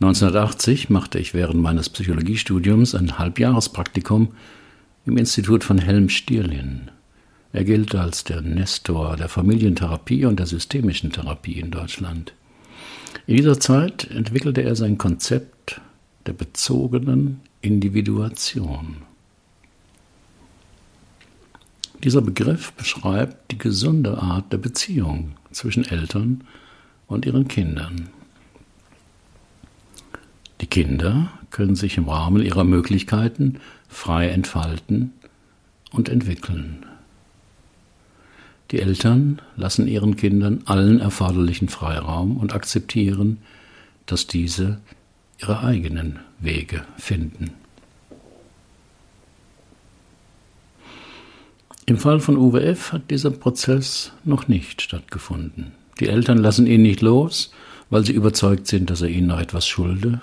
1980 0.00 0.88
machte 0.88 1.18
ich 1.18 1.34
während 1.34 1.60
meines 1.60 1.90
Psychologiestudiums 1.90 2.94
ein 2.94 3.18
Halbjahrespraktikum 3.18 4.28
im 5.04 5.16
Institut 5.18 5.62
von 5.62 5.78
Helm-Stierlin. 5.78 6.90
Er 7.52 7.64
gilt 7.64 7.94
als 7.94 8.24
der 8.24 8.40
Nestor 8.40 9.16
der 9.16 9.28
Familientherapie 9.28 10.24
und 10.24 10.38
der 10.38 10.46
systemischen 10.46 11.12
Therapie 11.12 11.58
in 11.58 11.70
Deutschland. 11.70 12.32
In 13.26 13.36
dieser 13.36 13.60
Zeit 13.60 14.10
entwickelte 14.10 14.62
er 14.62 14.76
sein 14.76 14.96
Konzept 14.96 15.80
der 16.26 16.32
bezogenen 16.32 17.40
Individuation. 17.60 19.09
Dieser 22.02 22.22
Begriff 22.22 22.72
beschreibt 22.72 23.52
die 23.52 23.58
gesunde 23.58 24.22
Art 24.22 24.50
der 24.52 24.58
Beziehung 24.58 25.32
zwischen 25.50 25.84
Eltern 25.84 26.44
und 27.06 27.26
ihren 27.26 27.46
Kindern. 27.46 28.08
Die 30.62 30.66
Kinder 30.66 31.30
können 31.50 31.76
sich 31.76 31.98
im 31.98 32.08
Rahmen 32.08 32.42
ihrer 32.42 32.64
Möglichkeiten 32.64 33.60
frei 33.88 34.28
entfalten 34.28 35.12
und 35.90 36.08
entwickeln. 36.08 36.86
Die 38.70 38.80
Eltern 38.80 39.42
lassen 39.56 39.86
ihren 39.86 40.16
Kindern 40.16 40.62
allen 40.64 41.00
erforderlichen 41.00 41.68
Freiraum 41.68 42.38
und 42.38 42.54
akzeptieren, 42.54 43.38
dass 44.06 44.26
diese 44.26 44.80
ihre 45.38 45.60
eigenen 45.60 46.20
Wege 46.38 46.84
finden. 46.96 47.59
Im 51.90 51.98
Fall 51.98 52.20
von 52.20 52.36
Uwe 52.36 52.62
F. 52.62 52.92
hat 52.92 53.10
dieser 53.10 53.32
Prozess 53.32 54.12
noch 54.22 54.46
nicht 54.46 54.80
stattgefunden. 54.80 55.72
Die 55.98 56.06
Eltern 56.06 56.38
lassen 56.38 56.68
ihn 56.68 56.82
nicht 56.82 57.00
los, 57.00 57.50
weil 57.90 58.06
sie 58.06 58.12
überzeugt 58.12 58.68
sind, 58.68 58.90
dass 58.90 59.02
er 59.02 59.08
ihnen 59.08 59.26
noch 59.26 59.40
etwas 59.40 59.66
schulde. 59.66 60.20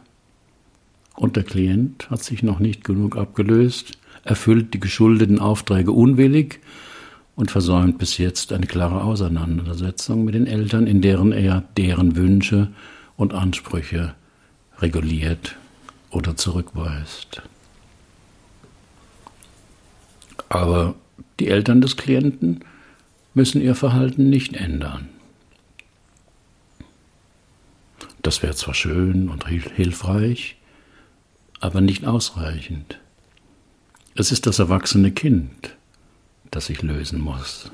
Und 1.17 1.35
der 1.35 1.43
Klient 1.43 2.09
hat 2.09 2.23
sich 2.23 2.41
noch 2.41 2.59
nicht 2.59 2.85
genug 2.85 3.17
abgelöst, 3.17 3.97
erfüllt 4.23 4.73
die 4.73 4.79
geschuldeten 4.79 5.39
Aufträge 5.39 5.91
unwillig 5.91 6.61
und 7.35 7.51
versäumt 7.51 7.97
bis 7.97 8.17
jetzt 8.17 8.53
eine 8.53 8.65
klare 8.65 9.03
Auseinandersetzung 9.03 10.23
mit 10.23 10.35
den 10.35 10.47
Eltern, 10.47 10.87
in 10.87 11.01
deren 11.01 11.33
er 11.33 11.65
deren 11.75 12.15
Wünsche 12.15 12.69
und 13.17 13.33
Ansprüche 13.33 14.15
reguliert 14.79 15.57
oder 16.11 16.37
zurückweist. 16.37 17.41
Aber 20.47 20.95
die 21.39 21.47
Eltern 21.47 21.81
des 21.81 21.97
Klienten 21.97 22.61
müssen 23.33 23.61
ihr 23.61 23.75
Verhalten 23.75 24.29
nicht 24.29 24.55
ändern. 24.55 25.09
Das 28.21 28.43
wäre 28.43 28.55
zwar 28.55 28.73
schön 28.73 29.29
und 29.29 29.47
hilfreich, 29.47 30.57
aber 31.59 31.81
nicht 31.81 32.05
ausreichend. 32.05 32.99
Es 34.15 34.31
ist 34.31 34.47
das 34.47 34.59
erwachsene 34.59 35.11
Kind, 35.11 35.75
das 36.51 36.69
ich 36.69 36.81
lösen 36.81 37.21
muss. 37.21 37.71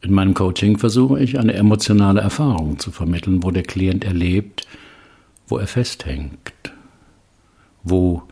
In 0.00 0.12
meinem 0.12 0.32
Coaching 0.32 0.78
versuche 0.78 1.20
ich 1.20 1.38
eine 1.38 1.54
emotionale 1.54 2.20
Erfahrung 2.20 2.78
zu 2.78 2.90
vermitteln, 2.90 3.42
wo 3.42 3.50
der 3.50 3.64
Klient 3.64 4.04
erlebt, 4.04 4.66
wo 5.48 5.58
er 5.58 5.66
festhängt, 5.66 6.52
wo 7.82 8.22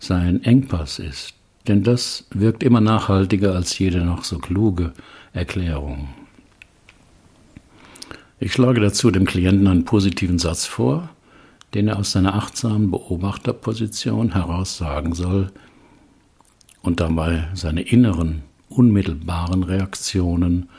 sein 0.00 0.42
Engpass 0.42 0.98
ist. 0.98 1.34
Denn 1.68 1.84
das 1.84 2.26
wirkt 2.30 2.62
immer 2.62 2.80
nachhaltiger 2.80 3.54
als 3.54 3.78
jede 3.78 4.04
noch 4.04 4.24
so 4.24 4.38
kluge 4.38 4.92
Erklärung. 5.32 6.08
Ich 8.40 8.54
schlage 8.54 8.80
dazu 8.80 9.10
dem 9.10 9.26
Klienten 9.26 9.68
einen 9.68 9.84
positiven 9.84 10.38
Satz 10.38 10.66
vor, 10.66 11.10
den 11.74 11.88
er 11.88 11.98
aus 11.98 12.12
seiner 12.12 12.34
achtsamen 12.34 12.90
Beobachterposition 12.90 14.32
heraus 14.32 14.78
sagen 14.78 15.14
soll 15.14 15.52
und 16.82 17.00
dabei 17.00 17.48
seine 17.54 17.82
inneren, 17.82 18.42
unmittelbaren 18.70 19.62
Reaktionen 19.62 20.70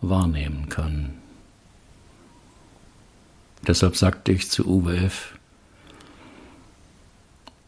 wahrnehmen 0.00 0.68
kann. 0.70 1.10
Deshalb 3.66 3.96
sagte 3.96 4.32
ich 4.32 4.50
zu 4.50 4.66
UWF, 4.66 5.38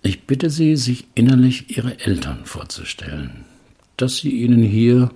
ich 0.03 0.27
bitte 0.27 0.51
Sie, 0.51 0.77
sich 0.77 1.07
innerlich 1.15 1.77
Ihre 1.77 2.01
Eltern 2.01 2.45
vorzustellen, 2.45 3.45
dass 3.97 4.17
sie 4.17 4.31
Ihnen 4.31 4.63
hier 4.63 5.11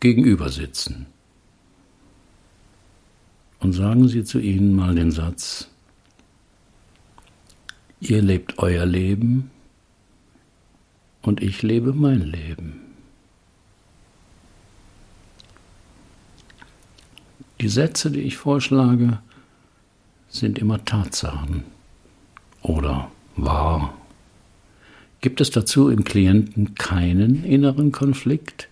gegenüber 0.00 0.48
sitzen 0.48 1.06
und 3.60 3.74
sagen 3.74 4.08
Sie 4.08 4.24
zu 4.24 4.38
ihnen 4.38 4.74
mal 4.74 4.94
den 4.94 5.12
Satz, 5.12 5.68
ihr 8.00 8.22
lebt 8.22 8.58
euer 8.58 8.86
Leben 8.86 9.50
und 11.22 11.42
ich 11.42 11.62
lebe 11.62 11.92
mein 11.92 12.22
Leben. 12.22 12.80
Die 17.60 17.68
Sätze, 17.68 18.10
die 18.10 18.20
ich 18.20 18.38
vorschlage, 18.38 19.18
sind 20.30 20.58
immer 20.58 20.82
Tatsachen 20.82 21.64
oder 22.62 23.10
wahr. 23.36 23.99
Gibt 25.20 25.40
es 25.40 25.50
dazu 25.50 25.90
im 25.90 26.04
Klienten 26.04 26.74
keinen 26.74 27.44
inneren 27.44 27.92
Konflikt, 27.92 28.68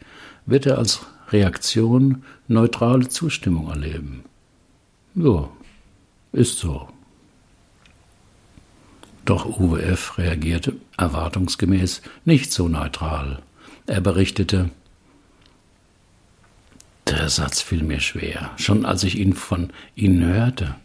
wird 0.46 0.66
er 0.66 0.78
als 0.78 1.00
Reaktion 1.30 2.22
neutrale 2.46 3.08
Zustimmung 3.08 3.68
erleben. 3.68 4.24
Ja, 5.14 5.50
ist 6.32 6.58
so. 6.58 6.88
Doch 9.24 9.58
Uwe 9.58 9.82
F. 9.82 10.16
reagierte 10.16 10.76
erwartungsgemäß 10.96 12.00
nicht 12.24 12.50
so 12.50 12.68
neutral. 12.68 13.42
Er 13.87 14.00
berichtete, 14.00 14.70
der 17.06 17.28
Satz 17.28 17.61
fiel 17.61 17.82
mir 17.82 18.00
schwer, 18.00 18.50
schon 18.56 18.87
als 18.87 19.04
ich 19.04 19.18
ihn 19.18 19.34
von 19.34 19.70
Ihnen 19.96 20.24
hörte. 20.24 20.76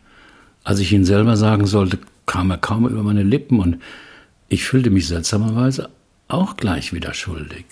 Als 0.65 0.79
ich 0.79 0.91
ihn 0.91 1.05
selber 1.05 1.37
sagen 1.37 1.65
sollte, 1.67 1.99
kam 2.25 2.51
er 2.51 2.57
kaum 2.57 2.87
über 2.87 3.03
meine 3.03 3.23
Lippen 3.23 3.59
und 3.59 3.81
ich 4.53 4.65
fühlte 4.65 4.91
mich 4.91 5.07
seltsamerweise 5.07 5.89
auch 6.27 6.57
gleich 6.57 6.93
wieder 6.93 7.15
schuldig. 7.15 7.65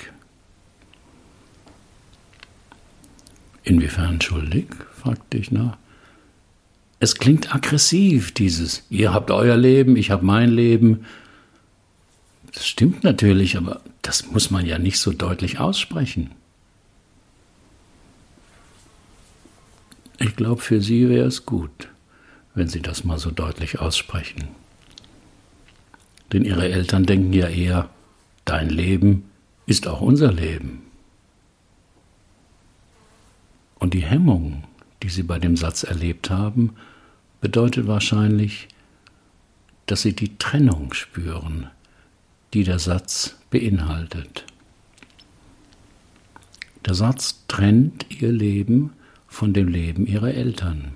Inwiefern 3.63 4.20
schuldig? 4.20 4.65
fragte 5.00 5.38
ich 5.38 5.52
nach. 5.52 5.78
Es 7.00 7.15
klingt 7.15 7.54
aggressiv, 7.54 8.32
dieses, 8.32 8.84
ihr 8.89 9.13
habt 9.13 9.30
euer 9.30 9.58
Leben, 9.58 9.96
ich 9.96 10.10
habe 10.10 10.26
mein 10.26 10.50
Leben. 10.50 11.06
Das 12.52 12.67
stimmt 12.67 13.04
natürlich, 13.04 13.58
aber 13.58 13.82
das 14.02 14.32
muss 14.32 14.50
man 14.50 14.65
ja 14.65 14.80
nicht 14.80 14.98
so 14.98 15.12
deutlich 15.12 15.60
aussprechen. 15.60 16.32
Ich 20.17 20.36
glaube, 20.36 20.62
für 20.62 20.82
Sie 20.82 21.10
wäre 21.10 21.28
es 21.28 21.46
gut, 21.46 21.89
wenn 22.56 22.67
Sie 22.67 22.82
das 22.82 23.04
mal 23.04 23.20
so 23.20 23.30
deutlich 23.30 23.80
aussprechen. 23.80 24.61
Denn 26.32 26.46
Ihre 26.46 26.70
Eltern 26.70 27.06
denken 27.06 27.34
ja 27.34 27.48
eher, 27.48 27.89
dein 28.46 28.70
Leben 28.70 29.30
ist 29.65 29.88
auch 29.88 30.02
unser 30.02 30.32
Leben. 30.32 30.82
Und 33.80 33.94
die 33.94 34.04
Hemmung, 34.04 34.63
die 35.04 35.10
Sie 35.10 35.24
bei 35.24 35.39
dem 35.39 35.58
Satz 35.58 35.84
erlebt 35.84 36.30
haben, 36.30 36.76
bedeutet 37.41 37.88
wahrscheinlich, 37.88 38.67
dass 39.88 40.04
sie 40.04 40.13
die 40.13 40.38
Trennung 40.38 40.94
spüren, 40.94 41.67
die 42.54 42.63
der 42.63 42.80
Satz 42.80 43.36
beinhaltet. 43.50 44.46
Der 46.86 46.94
Satz 46.94 47.44
trennt 47.48 48.06
ihr 48.22 48.32
Leben 48.32 48.94
von 49.28 49.54
dem 49.54 49.67
Leben 49.67 50.06
ihrer 50.06 50.34
Eltern. 50.34 50.94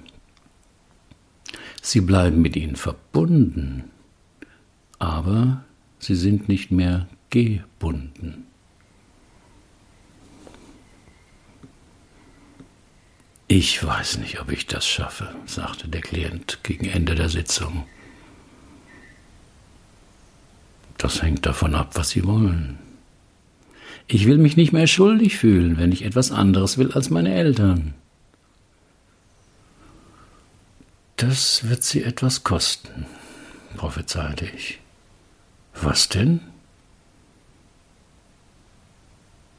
Sie 1.82 2.02
bleiben 2.02 2.42
mit 2.42 2.56
ihnen 2.56 2.76
verbunden, 2.76 3.86
aber 5.00 5.64
sie 6.00 6.16
sind 6.16 6.48
nicht 6.48 6.72
mehr 6.72 7.08
gebunden. 7.30 8.46
Ich 13.48 13.84
weiß 13.86 14.18
nicht, 14.18 14.42
ob 14.42 14.52
ich 14.52 14.66
das 14.66 14.88
schaffe, 14.88 15.34
sagte 15.46 15.88
der 15.88 16.02
Klient 16.02 16.60
gegen 16.64 16.86
Ende 16.86 17.14
der 17.14 17.30
Sitzung. 17.30 17.86
Das 20.98 21.22
hängt 21.22 21.46
davon 21.46 21.76
ab, 21.76 21.92
was 21.94 22.10
Sie 22.10 22.26
wollen. 22.26 22.80
Ich 24.08 24.26
will 24.26 24.38
mich 24.38 24.58
nicht 24.58 24.72
mehr 24.72 24.88
schuldig 24.88 25.38
fühlen, 25.38 25.78
wenn 25.78 25.92
ich 25.92 26.04
etwas 26.04 26.32
anderes 26.32 26.78
will 26.78 26.92
als 26.94 27.10
meine 27.10 27.34
Eltern. 27.34 27.94
Das 31.18 31.70
wird 31.70 31.84
Sie 31.84 32.04
etwas 32.04 32.44
kosten, 32.44 33.06
prophezeite 33.78 34.46
ich. 34.46 34.80
Was 35.82 36.10
denn? 36.10 36.40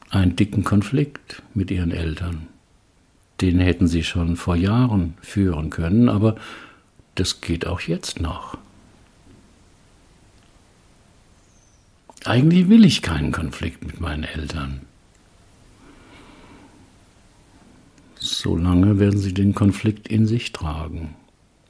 Einen 0.09 0.35
dicken 0.35 0.63
Konflikt 0.63 1.41
mit 1.53 1.69
Ihren 1.71 1.91
Eltern 1.91 2.47
den 3.41 3.59
hätten 3.59 3.87
sie 3.87 4.03
schon 4.03 4.35
vor 4.35 4.55
Jahren 4.55 5.15
führen 5.21 5.69
können, 5.69 6.09
aber 6.09 6.35
das 7.15 7.41
geht 7.41 7.67
auch 7.67 7.81
jetzt 7.81 8.19
noch. 8.19 8.57
Eigentlich 12.25 12.67
will 12.67 12.83
ich 12.83 13.01
keinen 13.01 13.31
Konflikt 13.31 13.85
mit 13.85 14.01
meinen 14.01 14.23
Eltern. 14.23 14.81
Solange 18.15 18.99
werden 18.99 19.19
sie 19.19 19.33
den 19.33 19.53
Konflikt 19.53 20.07
in 20.07 20.25
sich 20.25 20.51
tragen. 20.51 21.15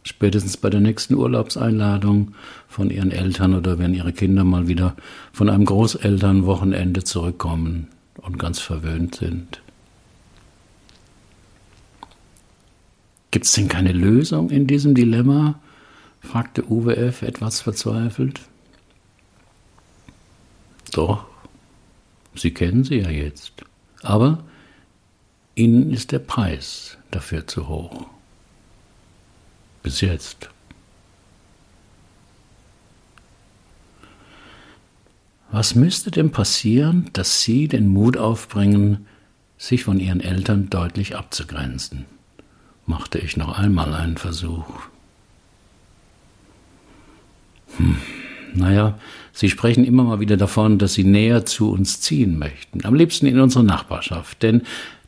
Spätestens 0.07 0.55
bei 0.55 0.69
der 0.69 0.79
nächsten 0.79 1.15
Urlaubseinladung 1.15 2.33
von 2.69 2.89
ihren 2.89 3.11
Eltern 3.11 3.53
oder 3.53 3.77
wenn 3.77 3.93
ihre 3.93 4.13
Kinder 4.13 4.45
mal 4.45 4.69
wieder 4.69 4.95
von 5.33 5.49
einem 5.49 5.65
Großelternwochenende 5.65 7.03
zurückkommen 7.03 7.89
und 8.21 8.39
ganz 8.39 8.59
verwöhnt 8.59 9.15
sind. 9.15 9.61
Gibt 13.31 13.47
es 13.47 13.51
denn 13.51 13.67
keine 13.67 13.91
Lösung 13.91 14.49
in 14.49 14.65
diesem 14.65 14.95
Dilemma? 14.95 15.59
fragte 16.21 16.63
Uwe 16.71 16.95
F. 16.95 17.21
etwas 17.21 17.59
verzweifelt. 17.59 18.39
Doch, 20.93 21.25
Sie 22.33 22.53
kennen 22.53 22.85
sie 22.85 22.99
ja 22.99 23.09
jetzt. 23.09 23.51
Aber 24.03 24.45
Ihnen 25.55 25.91
ist 25.91 26.13
der 26.13 26.19
Preis 26.19 26.97
dafür 27.11 27.45
zu 27.45 27.67
hoch. 27.67 28.05
Bis 29.87 30.01
jetzt. 30.01 30.49
Was 35.49 35.75
müsste 35.75 36.11
denn 36.11 36.29
passieren, 36.29 37.09
dass 37.13 37.41
Sie 37.41 37.69
den 37.69 37.87
Mut 37.87 38.17
aufbringen, 38.17 39.07
sich 39.57 39.85
von 39.85 40.01
Ihren 40.01 40.19
Eltern 40.19 40.69
deutlich 40.69 41.15
abzugrenzen? 41.15 42.03
Machte 42.85 43.17
ich 43.19 43.37
noch 43.37 43.57
einmal 43.57 43.93
einen 43.93 44.17
Versuch. 44.17 44.65
Hm, 47.77 47.95
naja, 48.55 48.99
Sie 49.31 49.49
sprechen 49.49 49.85
immer 49.85 50.03
mal 50.03 50.19
wieder 50.19 50.35
davon, 50.35 50.79
dass 50.79 50.95
Sie 50.95 51.05
näher 51.05 51.45
zu 51.45 51.71
uns 51.71 52.01
ziehen 52.01 52.37
möchten. 52.37 52.83
Am 52.83 52.93
liebsten 52.93 53.25
in 53.25 53.39
unsere 53.39 53.63
Nachbarschaft. 53.63 54.43
Denn 54.43 54.63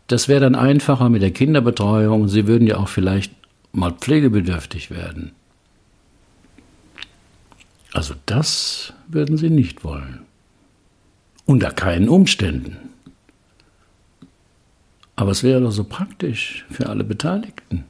das 0.08 0.30
wäre 0.30 0.40
dann 0.40 0.56
einfacher 0.56 1.10
mit 1.10 1.22
der 1.22 1.32
Kinderbetreuung. 1.32 2.30
Sie 2.30 2.48
würden 2.48 2.66
ja 2.66 2.78
auch 2.78 2.88
vielleicht 2.88 3.39
mal 3.72 3.92
pflegebedürftig 3.92 4.92
werden. 4.92 5.32
Also 7.94 8.14
das 8.26 8.94
würden 9.08 9.38
Sie 9.38 9.50
nicht 9.50 9.84
wollen. 9.84 10.22
Unter 11.46 11.72
keinen 11.72 12.10
Umständen. 12.10 12.78
Aber 15.16 15.32
es 15.32 15.44
wäre 15.44 15.62
doch 15.62 15.72
so 15.72 15.84
praktisch 15.84 16.66
für 16.70 16.88
alle 16.88 17.04
Beteiligten, 17.04 17.84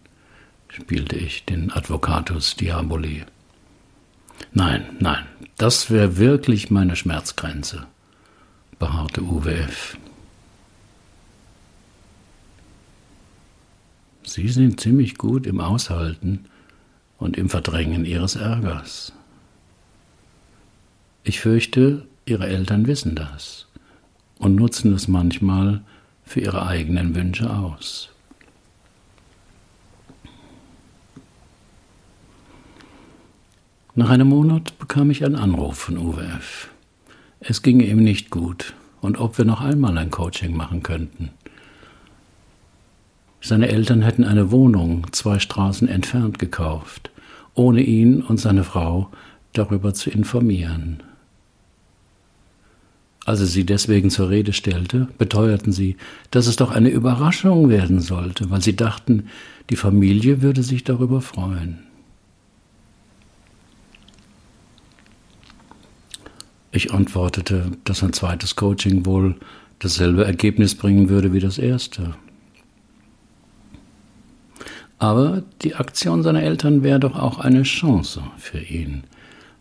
spielte 0.69 1.15
ich 1.15 1.45
den 1.45 1.71
Advocatus 1.71 2.55
Diaboli. 2.55 3.23
Nein, 4.53 4.97
nein, 4.99 5.25
das 5.57 5.91
wäre 5.91 6.17
wirklich 6.17 6.71
meine 6.71 6.95
Schmerzgrenze, 6.95 7.85
beharrte 8.79 9.21
Uwe 9.21 9.67
Sie 14.33 14.47
sind 14.47 14.79
ziemlich 14.79 15.17
gut 15.17 15.47
im 15.47 15.59
Aushalten 15.59 16.45
und 17.17 17.35
im 17.35 17.49
Verdrängen 17.49 18.05
Ihres 18.05 18.35
Ärgers. 18.35 19.11
Ich 21.23 21.39
fürchte, 21.39 22.05
Ihre 22.25 22.45
Eltern 22.45 22.85
wissen 22.85 23.15
das 23.15 23.67
und 24.37 24.55
nutzen 24.55 24.93
es 24.93 25.07
manchmal 25.07 25.81
für 26.23 26.41
ihre 26.41 26.67
eigenen 26.67 27.15
Wünsche 27.15 27.49
aus. 27.49 28.09
Nach 33.95 34.11
einem 34.11 34.29
Monat 34.29 34.77
bekam 34.77 35.09
ich 35.09 35.25
einen 35.25 35.35
Anruf 35.35 35.77
von 35.79 35.97
Uwe 35.97 36.23
F. 36.23 36.69
Es 37.39 37.63
ginge 37.63 37.85
ihm 37.85 38.03
nicht 38.03 38.29
gut 38.29 38.75
und 39.01 39.19
ob 39.19 39.39
wir 39.39 39.45
noch 39.45 39.61
einmal 39.61 39.97
ein 39.97 40.11
Coaching 40.11 40.55
machen 40.55 40.83
könnten. 40.83 41.31
Seine 43.41 43.69
Eltern 43.69 44.01
hätten 44.01 44.23
eine 44.23 44.51
Wohnung 44.51 45.07
zwei 45.11 45.39
Straßen 45.39 45.87
entfernt 45.87 46.39
gekauft, 46.39 47.09
ohne 47.53 47.81
ihn 47.81 48.21
und 48.21 48.39
seine 48.39 48.63
Frau 48.63 49.09
darüber 49.53 49.93
zu 49.93 50.09
informieren. 50.09 51.01
Als 53.25 53.41
er 53.41 53.45
sie 53.45 53.65
deswegen 53.65 54.09
zur 54.09 54.29
Rede 54.29 54.53
stellte, 54.53 55.07
beteuerten 55.17 55.71
sie, 55.71 55.97
dass 56.31 56.47
es 56.47 56.55
doch 56.55 56.71
eine 56.71 56.89
Überraschung 56.89 57.69
werden 57.69 57.99
sollte, 57.99 58.49
weil 58.49 58.61
sie 58.61 58.75
dachten, 58.75 59.27
die 59.69 59.75
Familie 59.75 60.41
würde 60.41 60.63
sich 60.63 60.83
darüber 60.83 61.21
freuen. 61.21 61.79
Ich 66.71 66.93
antwortete, 66.93 67.71
dass 67.83 68.03
ein 68.03 68.13
zweites 68.13 68.55
Coaching 68.55 69.05
wohl 69.05 69.35
dasselbe 69.79 70.25
Ergebnis 70.25 70.75
bringen 70.75 71.09
würde 71.09 71.33
wie 71.33 71.39
das 71.39 71.57
erste. 71.57 72.15
Aber 74.99 75.43
die 75.61 75.75
Aktion 75.75 76.23
seiner 76.23 76.43
Eltern 76.43 76.83
wäre 76.83 76.99
doch 76.99 77.17
auch 77.17 77.39
eine 77.39 77.63
Chance 77.63 78.21
für 78.37 78.59
ihn, 78.59 79.03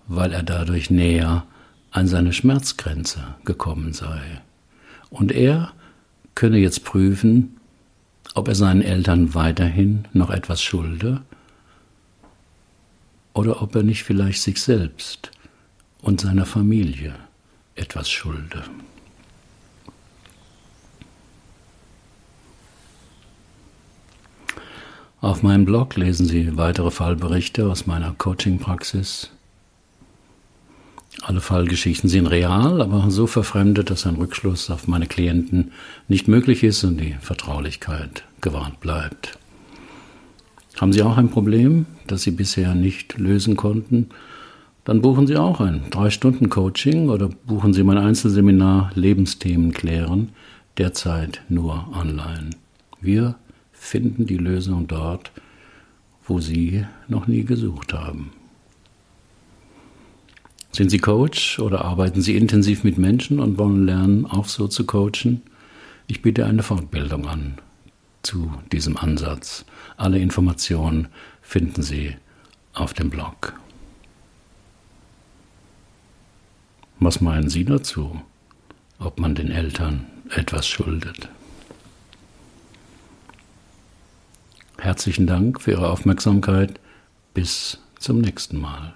weil 0.08 0.32
er 0.32 0.42
dadurch 0.42 0.90
näher 0.90 1.44
an 1.92 2.08
seine 2.08 2.32
Schmerzgrenze 2.32 3.20
gekommen 3.44 3.92
sei. 3.92 4.20
Und 5.10 5.32
er 5.32 5.72
könne 6.34 6.58
jetzt 6.58 6.84
prüfen, 6.84 7.56
ob 8.34 8.48
er 8.48 8.56
seinen 8.56 8.82
Eltern 8.82 9.34
weiterhin 9.34 10.06
noch 10.12 10.30
etwas 10.30 10.60
schulde 10.60 11.22
oder 13.32 13.62
ob 13.62 13.74
er 13.76 13.84
nicht 13.84 14.02
vielleicht 14.02 14.42
sich 14.42 14.60
selbst 14.60 15.30
und 16.02 16.20
seiner 16.20 16.46
Familie 16.46 17.14
etwas 17.76 18.10
schulde. 18.10 18.64
Auf 25.20 25.42
meinem 25.42 25.64
Blog 25.64 25.96
lesen 25.96 26.26
Sie 26.26 26.56
weitere 26.56 26.90
Fallberichte 26.90 27.68
aus 27.68 27.86
meiner 27.86 28.14
Coaching-Praxis 28.16 29.30
alle 31.22 31.40
Fallgeschichten 31.40 32.08
sind 32.08 32.26
real, 32.26 32.80
aber 32.80 33.10
so 33.10 33.26
verfremdet, 33.26 33.90
dass 33.90 34.06
ein 34.06 34.16
Rückschluss 34.16 34.70
auf 34.70 34.86
meine 34.86 35.06
Klienten 35.06 35.72
nicht 36.06 36.28
möglich 36.28 36.62
ist 36.62 36.84
und 36.84 36.98
die 36.98 37.16
Vertraulichkeit 37.20 38.24
gewahrt 38.40 38.80
bleibt. 38.80 39.38
Haben 40.76 40.92
Sie 40.92 41.02
auch 41.02 41.16
ein 41.16 41.28
Problem, 41.28 41.86
das 42.06 42.22
Sie 42.22 42.30
bisher 42.30 42.74
nicht 42.74 43.18
lösen 43.18 43.56
konnten? 43.56 44.10
Dann 44.84 45.02
buchen 45.02 45.26
Sie 45.26 45.36
auch 45.36 45.60
ein 45.60 45.90
3-Stunden-Coaching 45.90 47.08
oder 47.08 47.28
buchen 47.28 47.74
Sie 47.74 47.82
mein 47.82 47.98
Einzelseminar 47.98 48.92
Lebensthemen 48.94 49.72
klären, 49.72 50.30
derzeit 50.78 51.42
nur 51.48 51.88
online. 51.92 52.50
Wir 53.00 53.34
finden 53.78 54.26
die 54.26 54.36
Lösung 54.36 54.86
dort, 54.86 55.32
wo 56.26 56.40
Sie 56.40 56.84
noch 57.08 57.26
nie 57.26 57.44
gesucht 57.44 57.92
haben. 57.94 58.32
Sind 60.72 60.90
Sie 60.90 60.98
Coach 60.98 61.58
oder 61.58 61.84
arbeiten 61.84 62.20
Sie 62.20 62.36
intensiv 62.36 62.84
mit 62.84 62.98
Menschen 62.98 63.40
und 63.40 63.58
wollen 63.58 63.86
lernen, 63.86 64.26
auch 64.26 64.46
so 64.46 64.68
zu 64.68 64.84
coachen? 64.84 65.42
Ich 66.06 66.22
biete 66.22 66.46
eine 66.46 66.62
Fortbildung 66.62 67.26
an 67.26 67.58
zu 68.22 68.52
diesem 68.72 68.96
Ansatz. 68.96 69.64
Alle 69.96 70.18
Informationen 70.18 71.08
finden 71.40 71.82
Sie 71.82 72.16
auf 72.74 72.92
dem 72.92 73.10
Blog. 73.10 73.54
Was 77.00 77.20
meinen 77.20 77.48
Sie 77.48 77.64
dazu, 77.64 78.20
ob 78.98 79.18
man 79.18 79.34
den 79.34 79.50
Eltern 79.50 80.06
etwas 80.30 80.66
schuldet? 80.66 81.28
Herzlichen 84.80 85.26
Dank 85.26 85.60
für 85.60 85.72
Ihre 85.72 85.90
Aufmerksamkeit. 85.90 86.80
Bis 87.34 87.78
zum 87.98 88.20
nächsten 88.20 88.60
Mal. 88.60 88.94